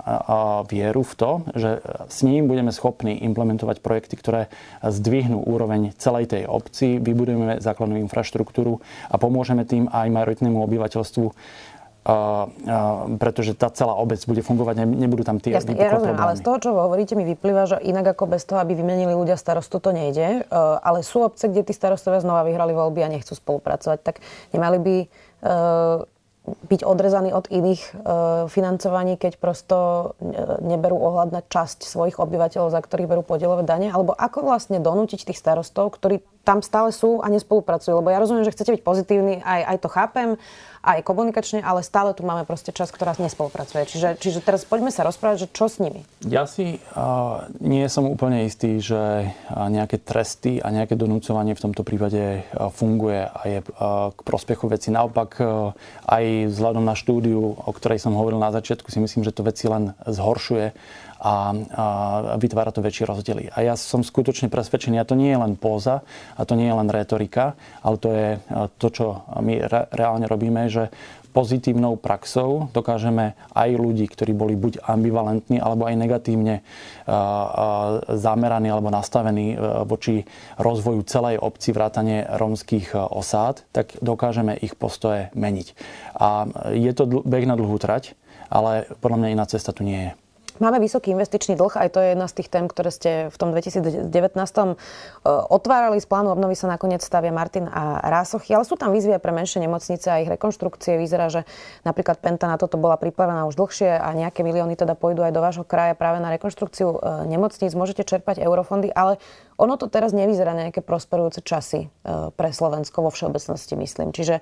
vieru 0.70 1.02
v 1.02 1.13
to, 1.18 1.32
že 1.58 1.82
s 2.12 2.22
ním 2.22 2.46
budeme 2.46 2.70
schopní 2.70 3.26
implementovať 3.26 3.82
projekty, 3.82 4.22
ktoré 4.22 4.54
zdvihnú 4.86 5.42
úroveň 5.50 5.98
celej 5.98 6.30
tej 6.30 6.44
obci, 6.46 7.00
vybudujeme 7.00 7.58
základnú 7.58 7.98
infraštruktúru 8.06 8.84
a 9.08 9.16
pomôžeme 9.16 9.63
tým 9.63 9.88
aj 9.88 10.12
majoritným 10.12 10.42
miestnemu 10.44 10.60
obyvateľstvu 10.68 11.28
Uh, 12.04 12.52
uh, 12.68 13.16
pretože 13.16 13.56
tá 13.56 13.72
celá 13.72 13.96
obec 13.96 14.20
bude 14.28 14.44
fungovať, 14.44 14.84
ne, 14.84 15.08
nebudú 15.08 15.24
tam 15.24 15.40
tie 15.40 15.56
Jasne, 15.56 15.72
ja 15.72 15.88
rozumiem, 15.88 16.20
ale 16.20 16.36
z 16.36 16.44
toho, 16.44 16.60
čo 16.60 16.76
hovoríte, 16.76 17.16
mi 17.16 17.24
vyplýva, 17.24 17.64
že 17.64 17.80
inak 17.80 18.20
ako 18.20 18.28
bez 18.28 18.44
toho, 18.44 18.60
aby 18.60 18.76
vymenili 18.76 19.16
ľudia 19.16 19.40
starostu, 19.40 19.80
to 19.80 19.96
nejde. 19.96 20.44
Uh, 20.52 20.84
ale 20.84 21.00
sú 21.00 21.24
obce, 21.24 21.48
kde 21.48 21.64
tí 21.64 21.72
starostovia 21.72 22.20
znova 22.20 22.44
vyhrali 22.44 22.76
voľby 22.76 23.08
a 23.08 23.14
nechcú 23.16 23.40
spolupracovať. 23.40 24.04
Tak 24.04 24.20
nemali 24.52 24.78
by 24.84 24.96
byť 26.44 26.82
odrezaní 26.84 27.32
od 27.32 27.48
iných 27.48 27.82
e, 27.88 27.92
financovaní, 28.52 29.16
keď 29.16 29.40
prosto 29.40 29.78
e, 30.20 30.36
neberú 30.68 31.00
ohľad 31.00 31.32
na 31.32 31.40
časť 31.40 31.88
svojich 31.88 32.20
obyvateľov, 32.20 32.68
za 32.68 32.84
ktorých 32.84 33.08
berú 33.08 33.24
podielové 33.24 33.64
dane? 33.64 33.88
Alebo 33.88 34.12
ako 34.12 34.44
vlastne 34.52 34.84
donútiť 34.84 35.32
tých 35.32 35.40
starostov, 35.40 35.96
ktorí 35.96 36.20
tam 36.44 36.60
stále 36.60 36.92
sú 36.92 37.24
a 37.24 37.32
nespolupracujú? 37.32 38.04
Lebo 38.04 38.12
ja 38.12 38.20
rozumiem, 38.20 38.44
že 38.44 38.52
chcete 38.52 38.76
byť 38.76 38.84
pozitívni, 38.84 39.40
aj, 39.42 39.62
aj 39.64 39.78
to 39.80 39.90
chápem, 39.90 40.30
aj 40.84 41.00
komunikačne, 41.08 41.64
ale 41.64 41.80
stále 41.80 42.12
tu 42.12 42.28
máme 42.28 42.44
proste 42.44 42.76
čas, 42.76 42.92
ktorá 42.92 43.16
nespolupracuje. 43.16 43.88
Čiže, 43.88 44.20
čiže 44.20 44.44
teraz 44.44 44.68
poďme 44.68 44.92
sa 44.92 45.08
rozprávať, 45.08 45.48
že 45.48 45.52
čo 45.56 45.72
s 45.72 45.80
nimi? 45.80 46.04
Ja 46.28 46.44
si 46.44 46.84
uh, 46.92 47.48
nie 47.64 47.88
som 47.88 48.04
úplne 48.12 48.44
istý, 48.44 48.84
že 48.84 49.32
nejaké 49.48 50.04
tresty 50.04 50.60
a 50.60 50.68
nejaké 50.76 51.00
donúcovanie 51.00 51.56
v 51.56 51.64
tomto 51.64 51.88
prípade 51.88 52.44
funguje 52.76 53.24
a 53.24 53.42
je 53.48 53.60
uh, 53.64 54.12
k 54.12 54.20
prospechu 54.28 54.68
veci. 54.68 54.92
Naopak 54.92 55.40
uh, 55.40 55.72
aj 56.04 56.52
vzhľadom 56.52 56.84
na 56.84 57.00
štúdiu, 57.00 57.56
o 57.56 57.72
ktorej 57.72 58.04
som 58.04 58.20
hovoril 58.20 58.44
na 58.44 58.52
začiatku, 58.52 58.92
si 58.92 59.00
myslím, 59.00 59.24
že 59.24 59.32
to 59.32 59.48
veci 59.48 59.72
len 59.72 59.96
zhoršuje 60.04 60.76
a, 61.24 61.56
a 61.56 61.86
vytvára 62.36 62.76
to 62.76 62.84
väčšie 62.84 63.08
rozdiely. 63.08 63.48
A 63.56 63.64
ja 63.64 63.80
som 63.80 64.04
skutočne 64.04 64.52
presvedčený, 64.52 65.00
a 65.00 65.08
to 65.08 65.16
nie 65.16 65.32
je 65.32 65.40
len 65.40 65.56
póza, 65.56 66.04
a 66.36 66.42
to 66.44 66.60
nie 66.60 66.68
je 66.68 66.76
len 66.76 66.92
retorika, 66.92 67.56
ale 67.80 67.96
to 67.96 68.10
je 68.12 68.28
to, 68.76 68.88
čo 68.92 69.06
my 69.40 69.64
re- 69.64 69.88
reálne 69.96 70.28
robíme, 70.28 70.68
že 70.68 70.92
pozitívnou 71.34 71.98
praxou 71.98 72.70
dokážeme 72.72 73.34
aj 73.58 73.70
ľudí, 73.74 74.06
ktorí 74.06 74.38
boli 74.38 74.54
buď 74.54 74.86
ambivalentní 74.86 75.58
alebo 75.58 75.90
aj 75.90 75.96
negatívne 75.98 76.62
zameraní 78.08 78.70
alebo 78.70 78.94
nastavení 78.94 79.58
e, 79.58 79.58
voči 79.84 80.24
rozvoju 80.62 81.02
celej 81.04 81.42
obci 81.42 81.74
vrátane 81.76 82.30
rómskych 82.38 82.96
e, 82.96 83.02
osád, 83.02 83.66
tak 83.76 83.98
dokážeme 84.00 84.56
ich 84.56 84.78
postoje 84.80 85.34
meniť. 85.36 85.68
A 86.16 86.48
je 86.72 86.92
to 86.96 87.10
beh 87.26 87.44
na 87.50 87.60
dlhú 87.60 87.76
trať, 87.76 88.16
ale 88.48 88.88
podľa 89.04 89.18
mňa 89.20 89.34
iná 89.34 89.46
cesta 89.50 89.76
tu 89.76 89.84
nie 89.84 90.00
je. 90.00 90.23
Máme 90.62 90.78
vysoký 90.78 91.10
investičný 91.18 91.58
dlh, 91.58 91.82
aj 91.82 91.89
to 91.89 91.98
je 91.98 92.13
jedna 92.13 92.30
z 92.30 92.34
tých 92.38 92.50
tém, 92.54 92.70
ktoré 92.70 92.94
ste 92.94 93.12
v 93.34 93.38
tom 93.42 93.50
2019 93.50 94.06
e, 94.06 94.76
otvárali. 95.26 95.98
Z 95.98 96.06
plánu 96.06 96.30
obnovy 96.30 96.54
sa 96.54 96.70
nakoniec 96.70 97.02
stavia 97.02 97.34
Martin 97.34 97.66
a 97.66 97.98
Rásochy, 98.06 98.54
ale 98.54 98.62
sú 98.62 98.78
tam 98.78 98.94
výzvy 98.94 99.18
pre 99.18 99.34
menšie 99.34 99.66
nemocnice 99.66 100.13
a 100.13 100.22
ich 100.22 100.30
rekonštrukcie. 100.30 101.02
Vyzerá, 101.02 101.34
že 101.34 101.50
napríklad 101.82 102.22
Penta 102.22 102.46
na 102.46 102.62
toto 102.62 102.78
bola 102.78 103.02
pripravená 103.02 103.50
už 103.50 103.58
dlhšie 103.58 103.98
a 103.98 104.13
nejaké 104.13 104.46
milióny 104.46 104.78
teda 104.78 104.94
pôjdu 104.94 105.26
aj 105.26 105.34
do 105.34 105.42
vášho 105.42 105.66
kraja 105.66 105.98
práve 105.98 106.22
na 106.22 106.30
rekonštrukciu 106.30 106.88
e, 106.94 106.98
nemocníc. 107.34 107.74
Môžete 107.74 108.06
čerpať 108.06 108.38
eurofondy, 108.38 108.94
ale 108.94 109.18
ono 109.58 109.74
to 109.82 109.89
teraz 109.89 110.13
nevyzerá 110.13 110.54
nejaké 110.54 110.86
prosperujúce 110.86 111.42
časy 111.42 111.89
e, 111.89 112.30
pre 112.30 112.54
Slovensko 112.54 113.02
vo 113.02 113.10
všeobecnosti, 113.10 113.74
myslím. 113.74 114.13
Čiže 114.13 114.38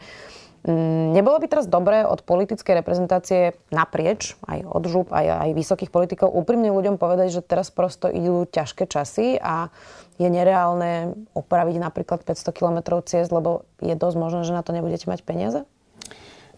nebolo 0.65 1.41
by 1.41 1.47
teraz 1.50 1.65
dobré 1.65 2.06
od 2.06 2.21
politickej 2.21 2.86
reprezentácie 2.86 3.58
naprieč, 3.74 4.38
aj 4.45 4.62
od 4.65 4.84
žup, 4.86 5.08
aj, 5.10 5.50
aj 5.50 5.50
vysokých 5.58 5.89
politikov, 5.89 6.30
úprimne 6.30 6.69
ľuďom 6.69 7.02
povedať, 7.02 7.34
že 7.34 7.41
teraz 7.41 7.74
prosto 7.74 8.06
idú 8.06 8.45
ťažké 8.45 8.86
časy 8.86 9.41
a 9.41 9.74
je 10.21 10.30
nereálne 10.30 11.17
opraviť 11.34 11.82
napríklad 11.82 12.21
500 12.21 12.54
km 12.54 12.78
ciest, 13.02 13.34
lebo 13.34 13.65
je 13.82 13.97
dosť 13.97 14.17
možné, 14.21 14.41
že 14.45 14.54
na 14.54 14.62
to 14.62 14.76
nebudete 14.76 15.10
mať 15.10 15.26
peniaze? 15.26 15.65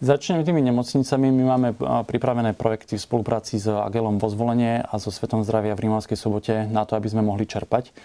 Začneme 0.04 0.44
tými 0.44 0.60
nemocnicami. 0.60 1.32
My 1.32 1.44
máme 1.56 1.70
pripravené 2.04 2.52
projekty 2.60 3.00
v 3.00 3.06
spolupráci 3.08 3.56
s 3.56 3.72
Agelom 3.72 4.20
vo 4.20 4.28
zvolenie 4.28 4.84
a 4.84 5.00
so 5.00 5.08
Svetom 5.16 5.48
zdravia 5.48 5.80
v 5.80 5.88
Rímavskej 5.88 6.20
sobote 6.20 6.68
na 6.68 6.84
to, 6.84 7.00
aby 7.00 7.08
sme 7.08 7.24
mohli 7.24 7.48
čerpať 7.48 7.96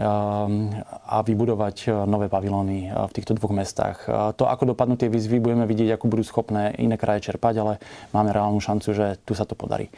a 0.00 1.18
vybudovať 1.22 2.06
nové 2.10 2.26
pavilóny 2.26 2.90
v 2.90 3.12
týchto 3.14 3.38
dvoch 3.38 3.54
mestách. 3.54 4.02
To, 4.34 4.44
ako 4.50 4.74
dopadnú 4.74 4.98
tie 4.98 5.06
výzvy, 5.06 5.38
budeme 5.38 5.70
vidieť, 5.70 5.94
ako 5.94 6.10
budú 6.10 6.26
schopné 6.26 6.74
iné 6.82 6.98
kraje 6.98 7.30
čerpať, 7.30 7.54
ale 7.62 7.72
máme 8.10 8.34
reálnu 8.34 8.58
šancu, 8.58 8.90
že 8.90 9.06
tu 9.22 9.38
sa 9.38 9.46
to 9.46 9.54
podarí. 9.54 9.94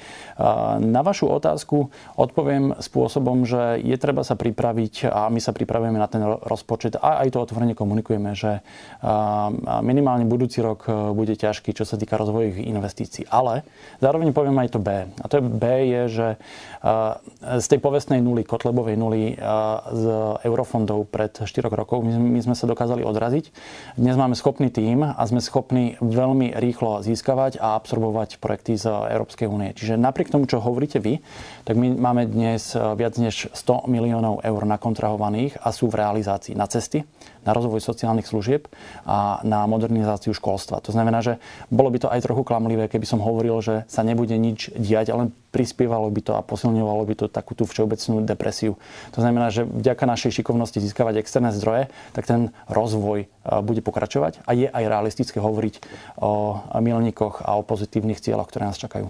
Na 0.84 1.00
vašu 1.00 1.32
otázku 1.32 1.88
odpoviem 2.20 2.76
spôsobom, 2.76 3.48
že 3.48 3.80
je 3.80 3.96
treba 3.96 4.20
sa 4.20 4.36
pripraviť 4.36 5.08
a 5.08 5.32
my 5.32 5.40
sa 5.40 5.56
pripravujeme 5.56 5.96
na 5.96 6.08
ten 6.12 6.20
rozpočet 6.24 7.00
a 7.00 7.24
aj 7.24 7.32
to 7.32 7.40
otvorene 7.40 7.72
komunikujeme, 7.72 8.36
že 8.36 8.60
minimálne 9.80 10.28
budúci 10.28 10.60
rok 10.60 10.84
bude 11.16 11.32
ťažký, 11.32 11.72
čo 11.72 11.88
sa 11.88 11.96
týka 11.96 12.20
rozvojových 12.20 12.68
investícií. 12.68 13.24
Ale 13.32 13.64
zároveň 14.04 14.36
poviem 14.36 14.60
aj 14.60 14.76
to 14.76 14.80
B. 14.82 15.08
A 15.08 15.26
to 15.28 15.40
B 15.40 15.64
je, 15.88 16.02
že 16.12 16.28
z 17.40 17.66
tej 17.72 17.80
povestnej 17.80 18.20
nuly, 18.20 18.44
Kotlebovej 18.44 19.00
nuly 19.00 19.32
z 19.92 20.04
eurofondov 20.46 21.06
pred 21.10 21.32
4 21.32 21.46
rokov 21.70 22.02
my 22.02 22.40
sme 22.42 22.54
sa 22.54 22.66
dokázali 22.66 23.06
odraziť. 23.06 23.50
Dnes 23.94 24.16
máme 24.18 24.34
schopný 24.34 24.70
tím 24.70 25.06
a 25.06 25.22
sme 25.26 25.38
schopní 25.42 25.98
veľmi 26.02 26.54
rýchlo 26.56 27.04
získavať 27.04 27.58
a 27.62 27.78
absorbovať 27.78 28.38
projekty 28.42 28.78
z 28.78 28.88
Európskej 28.88 29.46
únie. 29.46 29.74
Čiže 29.76 29.98
napriek 29.98 30.32
tomu, 30.32 30.46
čo 30.50 30.62
hovoríte 30.62 30.98
vy, 30.98 31.22
tak 31.66 31.74
my 31.78 31.94
máme 31.94 32.26
dnes 32.26 32.74
viac 32.74 33.14
než 33.18 33.50
100 33.54 33.90
miliónov 33.90 34.42
eur 34.42 34.62
nakontrahovaných 34.66 35.58
a 35.62 35.70
sú 35.70 35.90
v 35.90 35.98
realizácii 36.02 36.54
na 36.58 36.66
cesty, 36.70 37.06
na 37.46 37.54
rozvoj 37.54 37.78
sociálnych 37.78 38.26
služieb 38.26 38.66
a 39.06 39.38
na 39.46 39.64
modernizáciu 39.70 40.34
školstva. 40.34 40.82
To 40.82 40.90
znamená, 40.90 41.22
že 41.22 41.38
bolo 41.70 41.94
by 41.94 41.98
to 42.02 42.10
aj 42.10 42.26
trochu 42.26 42.42
klamlivé, 42.42 42.90
keby 42.90 43.06
som 43.06 43.22
hovoril, 43.22 43.62
že 43.62 43.86
sa 43.86 44.02
nebude 44.02 44.34
nič 44.34 44.74
diať, 44.74 45.14
ale 45.14 45.30
prispievalo 45.54 46.10
by 46.12 46.20
to 46.20 46.32
a 46.36 46.44
posilňovalo 46.44 47.06
by 47.06 47.14
to 47.16 47.26
takú 47.32 47.56
tú 47.56 47.64
všeobecnú 47.64 48.26
depresiu. 48.26 48.76
To 49.16 49.24
znamená, 49.24 49.48
že 49.48 49.64
vďaka 49.64 50.04
našej 50.04 50.42
šikovnosti 50.42 50.82
získavať 50.82 51.22
externé 51.22 51.54
zdroje, 51.54 51.88
tak 52.12 52.28
ten 52.28 52.52
rozvoj 52.68 53.30
bude 53.64 53.80
pokračovať 53.80 54.44
a 54.44 54.50
je 54.52 54.68
aj 54.68 54.84
realistické 54.84 55.40
hovoriť 55.40 55.80
o 56.20 56.60
milníkoch 56.76 57.40
a 57.40 57.56
o 57.56 57.64
pozitívnych 57.64 58.20
cieľoch, 58.20 58.50
ktoré 58.52 58.68
nás 58.68 58.76
čakajú. 58.76 59.08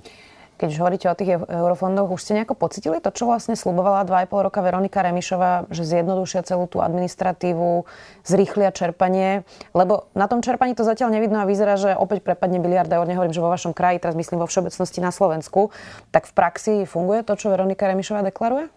Keď 0.57 0.69
už 0.73 0.81
hovoríte 0.81 1.07
o 1.13 1.17
tých 1.17 1.37
eurofondoch, 1.37 2.09
už 2.09 2.21
ste 2.25 2.33
nejako 2.41 2.57
pocitili 2.57 2.97
to, 2.97 3.13
čo 3.13 3.29
vlastne 3.29 3.53
slubovala 3.53 4.09
2,5 4.09 4.47
roka 4.49 4.65
Veronika 4.65 5.05
Remišová, 5.05 5.69
že 5.69 5.85
zjednodušia 5.85 6.49
celú 6.49 6.65
tú 6.65 6.81
administratívu, 6.81 7.85
zrýchlia 8.25 8.73
čerpanie? 8.73 9.45
Lebo 9.77 10.09
na 10.17 10.25
tom 10.33 10.41
čerpaní 10.41 10.73
to 10.73 10.81
zatiaľ 10.81 11.13
nevidno 11.13 11.45
a 11.45 11.49
vyzerá, 11.49 11.77
že 11.77 11.93
opäť 11.93 12.25
prepadne 12.25 12.57
biliarda, 12.57 13.05
nehovorím, 13.05 13.37
že 13.37 13.45
vo 13.45 13.53
vašom 13.53 13.77
kraji, 13.77 14.01
teraz 14.01 14.17
myslím 14.17 14.41
vo 14.41 14.49
všeobecnosti 14.49 15.05
na 15.05 15.13
Slovensku. 15.13 15.69
Tak 16.09 16.25
v 16.25 16.33
praxi 16.33 16.75
funguje 16.89 17.21
to, 17.21 17.37
čo 17.37 17.53
Veronika 17.53 17.85
Remišová 17.85 18.25
deklaruje? 18.25 18.73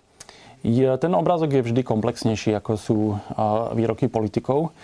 Je, 0.59 0.91
ten 0.99 1.15
obrázok 1.15 1.55
je 1.55 1.63
vždy 1.63 1.87
komplexnejší, 1.87 2.51
ako 2.59 2.71
sú 2.75 3.15
výroky 3.71 4.11
politikov. 4.11 4.75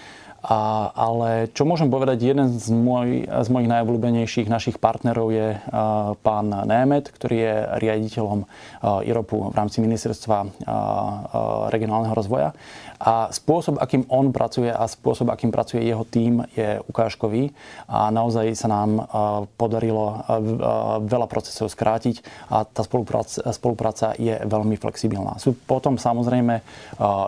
A, 0.45 0.93
ale 0.93 1.49
čo 1.57 1.65
môžem 1.65 1.89
povedať, 1.89 2.21
jeden 2.21 2.53
z, 2.53 2.69
môj, 2.69 3.25
z 3.25 3.49
mojich 3.49 3.65
najobľúbenejších 3.65 4.45
našich 4.45 4.77
partnerov 4.77 5.33
je 5.33 5.57
uh, 5.57 6.13
pán 6.21 6.53
Német, 6.69 7.09
ktorý 7.09 7.35
je 7.41 7.55
riaditeľom 7.81 8.45
IROPu 8.85 9.49
v 9.49 9.55
rámci 9.57 9.81
ministerstva 9.81 10.37
uh, 10.45 10.49
regionálneho 11.73 12.13
rozvoja. 12.13 12.53
A 12.99 13.27
spôsob, 13.33 13.81
akým 13.81 14.07
on 14.07 14.31
pracuje 14.31 14.71
a 14.71 14.87
spôsob, 14.87 15.27
akým 15.27 15.51
pracuje 15.51 15.83
jeho 15.83 16.07
tím, 16.07 16.47
je 16.55 16.79
ukážkový. 16.87 17.51
A 17.91 18.07
naozaj 18.13 18.55
sa 18.55 18.71
nám 18.71 19.09
podarilo 19.59 20.23
veľa 21.03 21.27
procesov 21.27 21.67
skrátiť 21.73 22.23
a 22.53 22.63
tá 22.63 22.85
spolupráca, 22.85 23.51
spolupráca 23.51 24.15
je 24.15 24.37
veľmi 24.39 24.79
flexibilná. 24.79 25.35
Sú 25.41 25.55
potom 25.55 25.99
samozrejme 25.99 26.61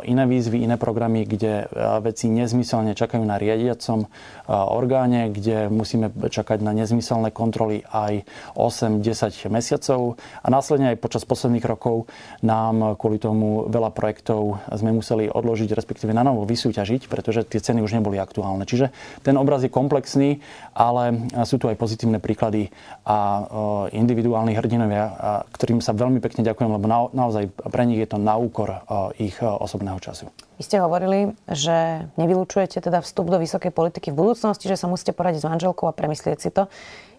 iné 0.08 0.23
výzvy, 0.23 0.63
iné 0.63 0.80
programy, 0.80 1.27
kde 1.27 1.67
veci 1.99 2.32
nezmyselne 2.32 2.95
čakajú 2.95 3.25
na 3.25 3.36
riadiacom 3.36 4.08
orgáne, 4.47 5.34
kde 5.34 5.67
musíme 5.67 6.08
čakať 6.12 6.63
na 6.63 6.71
nezmyselné 6.71 7.36
kontroly 7.36 7.84
aj 7.91 8.23
8-10 8.56 9.51
mesiacov 9.51 10.15
a 10.39 10.47
následne 10.47 10.95
aj 10.95 11.01
počas 11.03 11.27
posledných 11.27 11.67
rokov 11.67 12.08
nám 12.39 12.95
kvôli 12.95 13.19
tomu 13.19 13.67
veľa 13.67 13.91
projektov 13.91 14.62
sme 14.71 14.93
museli 14.93 15.27
odložiť, 15.27 15.57
respektíve 15.65 16.13
na 16.13 16.22
novo 16.22 16.46
vysúťažiť, 16.46 17.10
pretože 17.10 17.41
tie 17.50 17.58
ceny 17.58 17.82
už 17.82 17.98
neboli 17.98 18.22
aktuálne. 18.22 18.70
Čiže 18.70 18.93
ten 19.26 19.34
obraz 19.41 19.65
je 19.65 19.74
komplexný, 19.74 20.46
ale 20.78 21.26
sú 21.50 21.58
tu 21.58 21.65
aj 21.65 21.80
pozitívne 21.82 22.22
príklady 22.22 22.70
a 23.02 23.48
individuálni 23.89 24.54
hrdinovia, 24.54 25.06
ktorým 25.50 25.82
sa 25.82 25.98
veľmi 25.98 26.22
pekne 26.22 26.46
ďakujem, 26.46 26.70
lebo 26.70 26.86
naozaj 27.15 27.50
pre 27.72 27.84
nich 27.89 27.98
je 28.04 28.10
to 28.12 28.22
na 28.22 28.38
úkor 28.38 28.86
ich 29.17 29.41
osobného 29.41 29.98
času. 29.98 30.30
Vy 30.58 30.65
ste 30.65 30.82
hovorili, 30.82 31.34
že 31.50 32.10
nevylučujete 32.17 32.82
teda 32.82 33.02
vstup 33.02 33.30
do 33.30 33.39
vysokej 33.39 33.70
politiky 33.70 34.10
v 34.13 34.20
budúcnosti, 34.20 34.65
že 34.67 34.76
sa 34.76 34.89
musíte 34.89 35.13
poradiť 35.13 35.46
s 35.46 35.50
manželkou 35.50 35.86
a 35.89 35.93
premyslieť 35.93 36.38
si 36.43 36.50
to. 36.52 36.65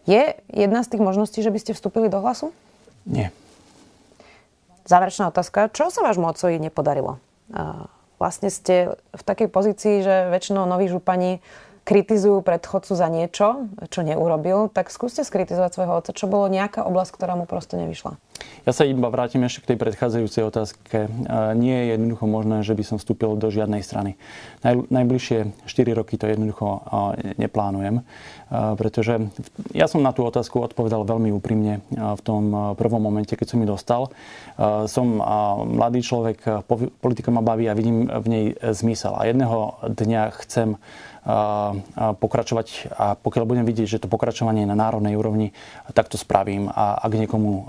Je 0.05 0.37
jedna 0.51 0.83
z 0.83 0.94
tých 0.94 1.03
možností, 1.03 1.40
že 1.40 1.55
by 1.55 1.59
ste 1.62 1.72
vstúpili 1.72 2.11
do 2.11 2.18
hlasu? 2.18 2.51
Nie. 3.07 3.33
Záverečná 4.88 5.29
otázka. 5.29 5.68
Čo 5.68 5.92
sa 5.92 6.01
vášmu 6.01 6.24
otcovi 6.33 6.57
nepodarilo? 6.59 7.20
Vlastne 8.18 8.50
ste 8.50 8.98
v 9.14 9.22
takej 9.22 9.48
pozícii, 9.48 10.02
že 10.02 10.26
väčšinou 10.35 10.66
noví 10.66 10.90
župani 10.90 11.38
kritizujú 11.88 12.44
predchodcu 12.44 12.92
za 12.92 13.09
niečo, 13.09 13.72
čo 13.88 14.05
neurobil, 14.05 14.68
tak 14.68 14.92
skúste 14.92 15.24
skritizovať 15.24 15.72
svojho 15.72 16.05
otca, 16.05 16.12
čo 16.12 16.29
bolo 16.29 16.44
nejaká 16.53 16.85
oblasť, 16.85 17.16
ktorá 17.16 17.33
mu 17.33 17.48
proste 17.48 17.81
nevyšla. 17.81 18.20
Ja 18.68 18.77
sa 18.77 18.85
iba 18.85 19.09
vrátim 19.09 19.40
ešte 19.42 19.64
k 19.64 19.68
tej 19.74 19.79
predchádzajúcej 19.81 20.44
otázke. 20.46 21.09
Nie 21.57 21.77
je 21.88 21.96
jednoducho 21.96 22.29
možné, 22.29 22.61
že 22.62 22.77
by 22.77 22.85
som 22.85 22.96
vstúpil 23.01 23.35
do 23.40 23.48
žiadnej 23.48 23.81
strany. 23.81 24.20
najbližšie 24.62 25.64
4 25.64 25.98
roky 25.98 26.20
to 26.20 26.29
jednoducho 26.29 26.85
neplánujem, 27.40 28.05
pretože 28.77 29.33
ja 29.72 29.88
som 29.88 30.05
na 30.05 30.12
tú 30.12 30.22
otázku 30.29 30.61
odpovedal 30.61 31.09
veľmi 31.09 31.33
úprimne 31.33 31.81
v 31.90 32.20
tom 32.22 32.77
prvom 32.77 33.01
momente, 33.03 33.35
keď 33.35 33.46
som 33.48 33.59
mi 33.59 33.66
dostal. 33.66 34.12
Som 34.87 35.18
mladý 35.72 36.05
človek, 36.05 36.68
politika 37.01 37.33
ma 37.33 37.40
baví 37.40 37.66
a 37.66 37.74
vidím 37.74 38.07
v 38.07 38.27
nej 38.29 38.44
zmysel. 38.55 39.16
A 39.16 39.27
jedného 39.27 39.81
dňa 39.83 40.22
chcem 40.44 40.77
pokračovať 42.19 42.88
a 42.97 43.12
pokiaľ 43.21 43.45
budem 43.45 43.69
vidieť, 43.69 43.85
že 43.85 44.01
to 44.01 44.09
pokračovanie 44.09 44.64
je 44.64 44.71
na 44.73 44.79
národnej 44.79 45.12
úrovni, 45.12 45.53
tak 45.93 46.09
to 46.09 46.17
spravím 46.17 46.73
a 46.73 46.97
ak 46.97 47.12
niekomu 47.12 47.69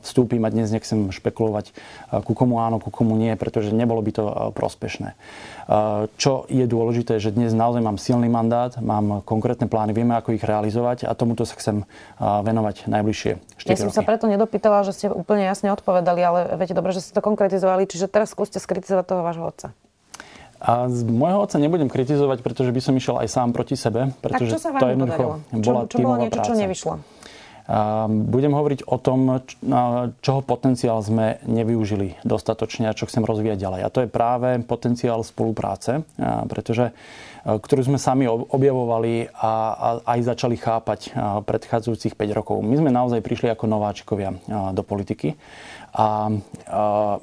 vstúpim 0.00 0.40
a 0.40 0.48
dnes 0.48 0.72
nechcem 0.72 1.12
špekulovať 1.12 1.76
ku 2.24 2.32
komu 2.32 2.64
áno, 2.64 2.80
ku 2.80 2.88
komu 2.88 3.12
nie, 3.20 3.36
pretože 3.36 3.76
nebolo 3.76 4.00
by 4.00 4.12
to 4.16 4.24
prospešné. 4.56 5.12
Čo 6.16 6.48
je 6.48 6.64
dôležité, 6.64 7.20
že 7.20 7.36
dnes 7.36 7.52
naozaj 7.52 7.84
mám 7.84 8.00
silný 8.00 8.32
mandát, 8.32 8.72
mám 8.80 9.20
konkrétne 9.28 9.68
plány, 9.68 9.92
vieme 9.92 10.16
ako 10.16 10.32
ich 10.32 10.44
realizovať 10.46 11.04
a 11.04 11.12
tomuto 11.12 11.44
sa 11.44 11.52
chcem 11.60 11.84
venovať 12.16 12.88
najbližšie 12.88 13.60
4 13.60 13.68
Ja 13.68 13.76
som 13.76 13.92
roky. 13.92 13.98
sa 14.00 14.08
preto 14.08 14.24
nedopýtala, 14.24 14.88
že 14.88 14.96
ste 14.96 15.06
úplne 15.12 15.44
jasne 15.44 15.68
odpovedali, 15.68 16.20
ale 16.24 16.38
viete 16.56 16.72
dobre, 16.72 16.96
že 16.96 17.04
ste 17.04 17.12
to 17.12 17.20
konkretizovali, 17.20 17.84
čiže 17.84 18.08
teraz 18.08 18.32
skúste 18.32 18.56
skritizovať 18.56 19.04
toho 19.04 19.20
vášho 19.20 19.44
otca. 19.44 19.68
A 20.66 20.90
z 20.90 21.06
môjho 21.06 21.38
otca 21.46 21.62
nebudem 21.62 21.86
kritizovať, 21.86 22.42
pretože 22.42 22.74
by 22.74 22.80
som 22.82 22.98
išiel 22.98 23.22
aj 23.22 23.28
sám 23.30 23.54
proti 23.54 23.78
sebe. 23.78 24.10
Pretože 24.18 24.50
tak 24.50 24.58
čo 24.58 24.62
sa 24.62 24.70
vám 24.74 24.80
to 24.82 24.86
jednoducho 24.90 25.26
bola 25.62 25.80
čo, 25.86 25.94
čo 25.94 25.98
bolo 26.02 26.16
niečo, 26.18 26.34
práca. 26.34 26.48
čo 26.50 26.54
nevyšlo? 26.58 26.94
A 27.66 28.06
budem 28.06 28.54
hovoriť 28.54 28.86
o 28.86 28.94
tom, 29.02 29.42
čoho 30.22 30.40
potenciál 30.46 31.02
sme 31.02 31.42
nevyužili 31.50 32.14
dostatočne 32.22 32.86
a 32.86 32.94
čo 32.94 33.10
chcem 33.10 33.26
rozvíjať 33.26 33.58
ďalej. 33.58 33.80
A 33.82 33.90
to 33.90 33.98
je 34.06 34.08
práve 34.10 34.62
potenciál 34.62 35.26
spolupráce, 35.26 36.06
pretože 36.46 36.94
ktorú 37.42 37.82
sme 37.86 37.98
sami 37.98 38.30
objavovali 38.30 39.34
a, 39.34 39.98
aj 40.02 40.18
začali 40.34 40.58
chápať 40.58 41.14
predchádzajúcich 41.46 42.14
5 42.14 42.38
rokov. 42.38 42.62
My 42.62 42.78
sme 42.78 42.90
naozaj 42.94 43.22
prišli 43.22 43.50
ako 43.50 43.66
nováčikovia 43.66 44.38
do 44.70 44.82
politiky 44.86 45.34
a, 45.94 46.30
a 46.70 47.18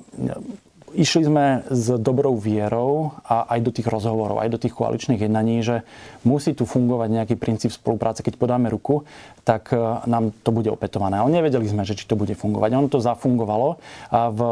Išli 0.94 1.26
sme 1.26 1.66
s 1.74 1.90
dobrou 1.98 2.38
vierou 2.38 3.18
a 3.26 3.50
aj 3.50 3.60
do 3.66 3.72
tých 3.74 3.90
rozhovorov, 3.90 4.38
aj 4.40 4.50
do 4.54 4.62
tých 4.62 4.78
koaličných 4.78 5.26
jednaní, 5.26 5.66
že 5.66 5.82
musí 6.22 6.54
tu 6.54 6.70
fungovať 6.70 7.10
nejaký 7.10 7.36
princíp 7.36 7.74
spolupráce. 7.74 8.22
Keď 8.22 8.38
podáme 8.38 8.70
ruku, 8.70 9.02
tak 9.44 9.76
e, 9.76 9.78
nám 10.08 10.32
to 10.42 10.56
bude 10.56 10.72
opätované. 10.72 11.20
Ale 11.20 11.30
nevedeli 11.30 11.68
sme, 11.68 11.84
že 11.84 12.00
či 12.00 12.08
to 12.08 12.16
bude 12.16 12.32
fungovať. 12.32 12.80
Ono 12.80 12.88
to 12.88 13.04
zafungovalo 13.04 13.76
a 14.10 14.32
v 14.32 14.40
e, 14.40 14.48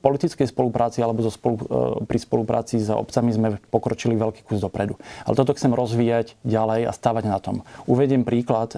politickej 0.00 0.48
spolupráci 0.48 1.04
alebo 1.04 1.20
zo 1.20 1.28
spolu, 1.28 1.60
e, 1.60 1.64
pri 2.08 2.18
spolupráci 2.18 2.80
s 2.80 2.88
obcami 2.88 3.36
sme 3.36 3.60
pokročili 3.68 4.16
veľký 4.16 4.48
kus 4.48 4.64
dopredu. 4.64 4.96
Ale 5.28 5.36
toto 5.36 5.52
chcem 5.52 5.76
rozvíjať 5.76 6.40
ďalej 6.48 6.88
a 6.88 6.92
stavať 6.96 7.24
na 7.28 7.38
tom. 7.38 7.62
Uvediem 7.84 8.24
príklad 8.24 8.72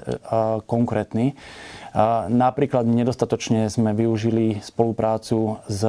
konkrétny. 0.67 1.39
Napríklad 2.27 2.91
nedostatočne 2.91 3.71
sme 3.71 3.95
využili 3.95 4.59
spoluprácu 4.59 5.63
s 5.71 5.87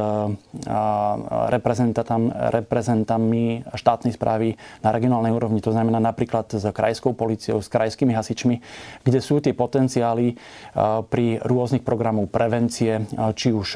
reprezentantami 1.49 3.65
štátnej 3.73 4.13
správy 4.13 4.53
na 4.85 4.93
regionálnej 4.93 5.33
úrovni. 5.33 5.65
To 5.65 5.73
znamená 5.73 5.97
napríklad 5.97 6.53
s 6.53 6.61
krajskou 6.69 7.17
policiou, 7.17 7.57
s 7.57 7.73
krajskými 7.73 8.13
hasičmi, 8.13 8.61
kde 9.01 9.17
sú 9.17 9.41
tie 9.41 9.54
potenciály 9.55 10.35
pri 11.09 11.39
rôznych 11.39 11.81
programov 11.81 12.27
prevencie, 12.29 13.07
či 13.33 13.55
už 13.55 13.67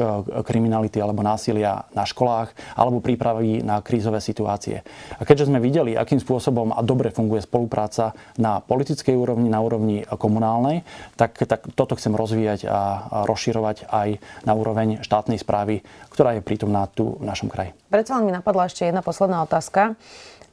kriminality 0.43 0.99
alebo 0.99 1.23
násilia 1.23 1.87
na 1.95 2.03
školách, 2.03 2.51
alebo 2.75 2.99
prípravy 2.99 3.63
na 3.63 3.79
krízové 3.79 4.19
situácie. 4.19 4.83
A 5.17 5.23
keďže 5.23 5.47
sme 5.47 5.63
videli, 5.63 5.95
akým 5.95 6.19
spôsobom 6.19 6.75
a 6.75 6.83
dobre 6.83 7.09
funguje 7.09 7.41
spolupráca 7.41 8.11
na 8.35 8.59
politickej 8.59 9.15
úrovni, 9.15 9.47
na 9.47 9.63
úrovni 9.63 10.03
komunálnej, 10.05 10.83
tak, 11.15 11.39
tak 11.47 11.71
toto 11.73 11.95
chcem 11.95 12.11
rozvíjať 12.13 12.67
a 12.67 12.79
rozširovať 13.23 13.87
aj 13.87 14.19
na 14.43 14.53
úroveň 14.53 14.99
štátnej 14.99 15.39
správy, 15.39 15.81
ktorá 16.11 16.35
je 16.35 16.43
prítomná 16.43 16.85
tu 16.91 17.15
v 17.15 17.23
našom 17.23 17.47
kraji. 17.47 17.71
Predsa 17.87 18.19
mi 18.19 18.35
napadla 18.35 18.67
ešte 18.67 18.83
jedna 18.83 18.99
posledná 18.99 19.41
otázka. 19.47 19.95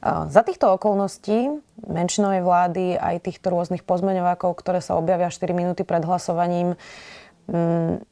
Za 0.05 0.45
týchto 0.45 0.77
okolností 0.77 1.57
menšinovej 1.89 2.41
vlády 2.45 2.85
aj 3.01 3.25
týchto 3.25 3.49
rôznych 3.49 3.81
pozmeňovákov, 3.81 4.53
ktoré 4.61 4.77
sa 4.77 4.93
objavia 4.93 5.33
4 5.33 5.57
minúty 5.57 5.81
pred 5.81 6.05
hlasovaním, 6.05 6.77
mm, 7.49 8.05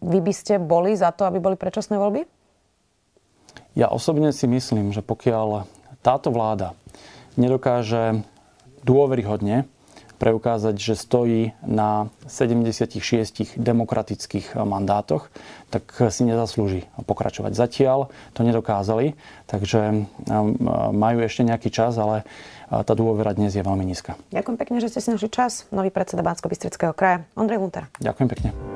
vy 0.00 0.18
by 0.20 0.32
ste 0.32 0.56
boli 0.56 0.96
za 0.96 1.12
to, 1.12 1.28
aby 1.28 1.40
boli 1.40 1.56
predčasné 1.60 2.00
voľby? 2.00 2.24
Ja 3.76 3.92
osobne 3.92 4.32
si 4.32 4.48
myslím, 4.48 4.96
že 4.96 5.04
pokiaľ 5.04 5.68
táto 6.00 6.32
vláda 6.32 6.72
nedokáže 7.36 8.24
dôveryhodne 8.80 9.68
preukázať, 10.16 10.74
že 10.76 10.94
stojí 10.96 11.52
na 11.62 12.08
76 12.26 13.56
demokratických 13.56 14.56
mandátoch, 14.56 15.28
tak 15.70 15.88
si 16.08 16.22
nezaslúži 16.24 16.88
pokračovať. 17.04 17.52
Zatiaľ 17.52 18.08
to 18.32 18.40
nedokázali, 18.46 19.18
takže 19.46 20.08
majú 20.92 21.18
ešte 21.20 21.42
nejaký 21.44 21.68
čas, 21.74 21.98
ale 21.98 22.22
uh, 22.22 22.46
tá 22.70 22.92
dôvera 22.94 23.30
dnes 23.32 23.54
je 23.54 23.62
veľmi 23.62 23.86
nízka. 23.86 24.18
Ďakujem 24.34 24.56
pekne, 24.58 24.76
že 24.82 24.90
ste 24.90 25.00
si 25.02 25.08
našli 25.14 25.30
čas. 25.30 25.70
Nový 25.70 25.94
predseda 25.94 26.26
bansko 26.26 26.50
kraja, 26.96 27.22
Ondrej 27.38 27.62
Lunter. 27.62 27.84
Ďakujem 28.02 28.28
pekne. 28.28 28.75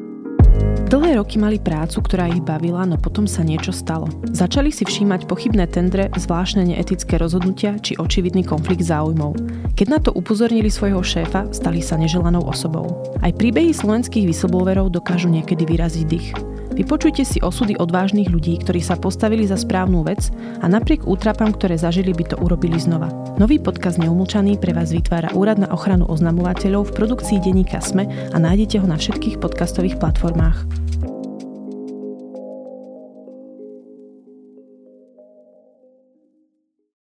Dlhé 0.91 1.23
roky 1.23 1.39
mali 1.39 1.55
prácu, 1.55 2.03
ktorá 2.03 2.27
ich 2.27 2.43
bavila, 2.43 2.83
no 2.83 2.99
potom 2.99 3.23
sa 3.23 3.47
niečo 3.47 3.71
stalo. 3.71 4.11
Začali 4.35 4.75
si 4.75 4.83
všímať 4.83 5.23
pochybné 5.23 5.63
tendre, 5.71 6.11
zvláštne 6.11 6.67
neetické 6.67 7.15
rozhodnutia 7.15 7.79
či 7.79 7.95
očividný 7.95 8.43
konflikt 8.43 8.83
záujmov. 8.83 9.39
Keď 9.79 9.87
na 9.87 10.03
to 10.03 10.11
upozornili 10.11 10.67
svojho 10.67 10.99
šéfa, 10.99 11.47
stali 11.55 11.79
sa 11.79 11.95
neželanou 11.95 12.43
osobou. 12.43 13.07
Aj 13.23 13.31
príbehy 13.31 13.71
slovenských 13.71 14.27
whistleblowerov 14.27 14.91
dokážu 14.91 15.31
niekedy 15.31 15.63
vyraziť 15.63 16.05
dých. 16.11 16.50
Vypočujte 16.81 17.21
si 17.21 17.37
osudy 17.45 17.77
odvážnych 17.77 18.33
ľudí, 18.33 18.57
ktorí 18.57 18.81
sa 18.81 18.97
postavili 18.97 19.45
za 19.45 19.53
správnu 19.53 20.01
vec 20.01 20.33
a 20.33 20.65
napriek 20.65 21.05
útrapám, 21.05 21.53
ktoré 21.53 21.77
zažili, 21.77 22.09
by 22.09 22.33
to 22.33 22.35
urobili 22.41 22.73
znova. 22.81 23.13
Nový 23.37 23.61
podcast 23.61 24.01
Neumlčaný 24.01 24.57
pre 24.57 24.73
vás 24.73 24.89
vytvára 24.89 25.29
Úrad 25.37 25.61
na 25.61 25.69
ochranu 25.69 26.09
oznamovateľov 26.09 26.89
v 26.89 26.95
produkcii 26.97 27.37
denníka 27.37 27.77
SME 27.77 28.09
a 28.33 28.37
nájdete 28.41 28.81
ho 28.81 28.89
na 28.89 28.97
všetkých 28.97 29.37
podcastových 29.37 30.01
platformách. 30.01 30.90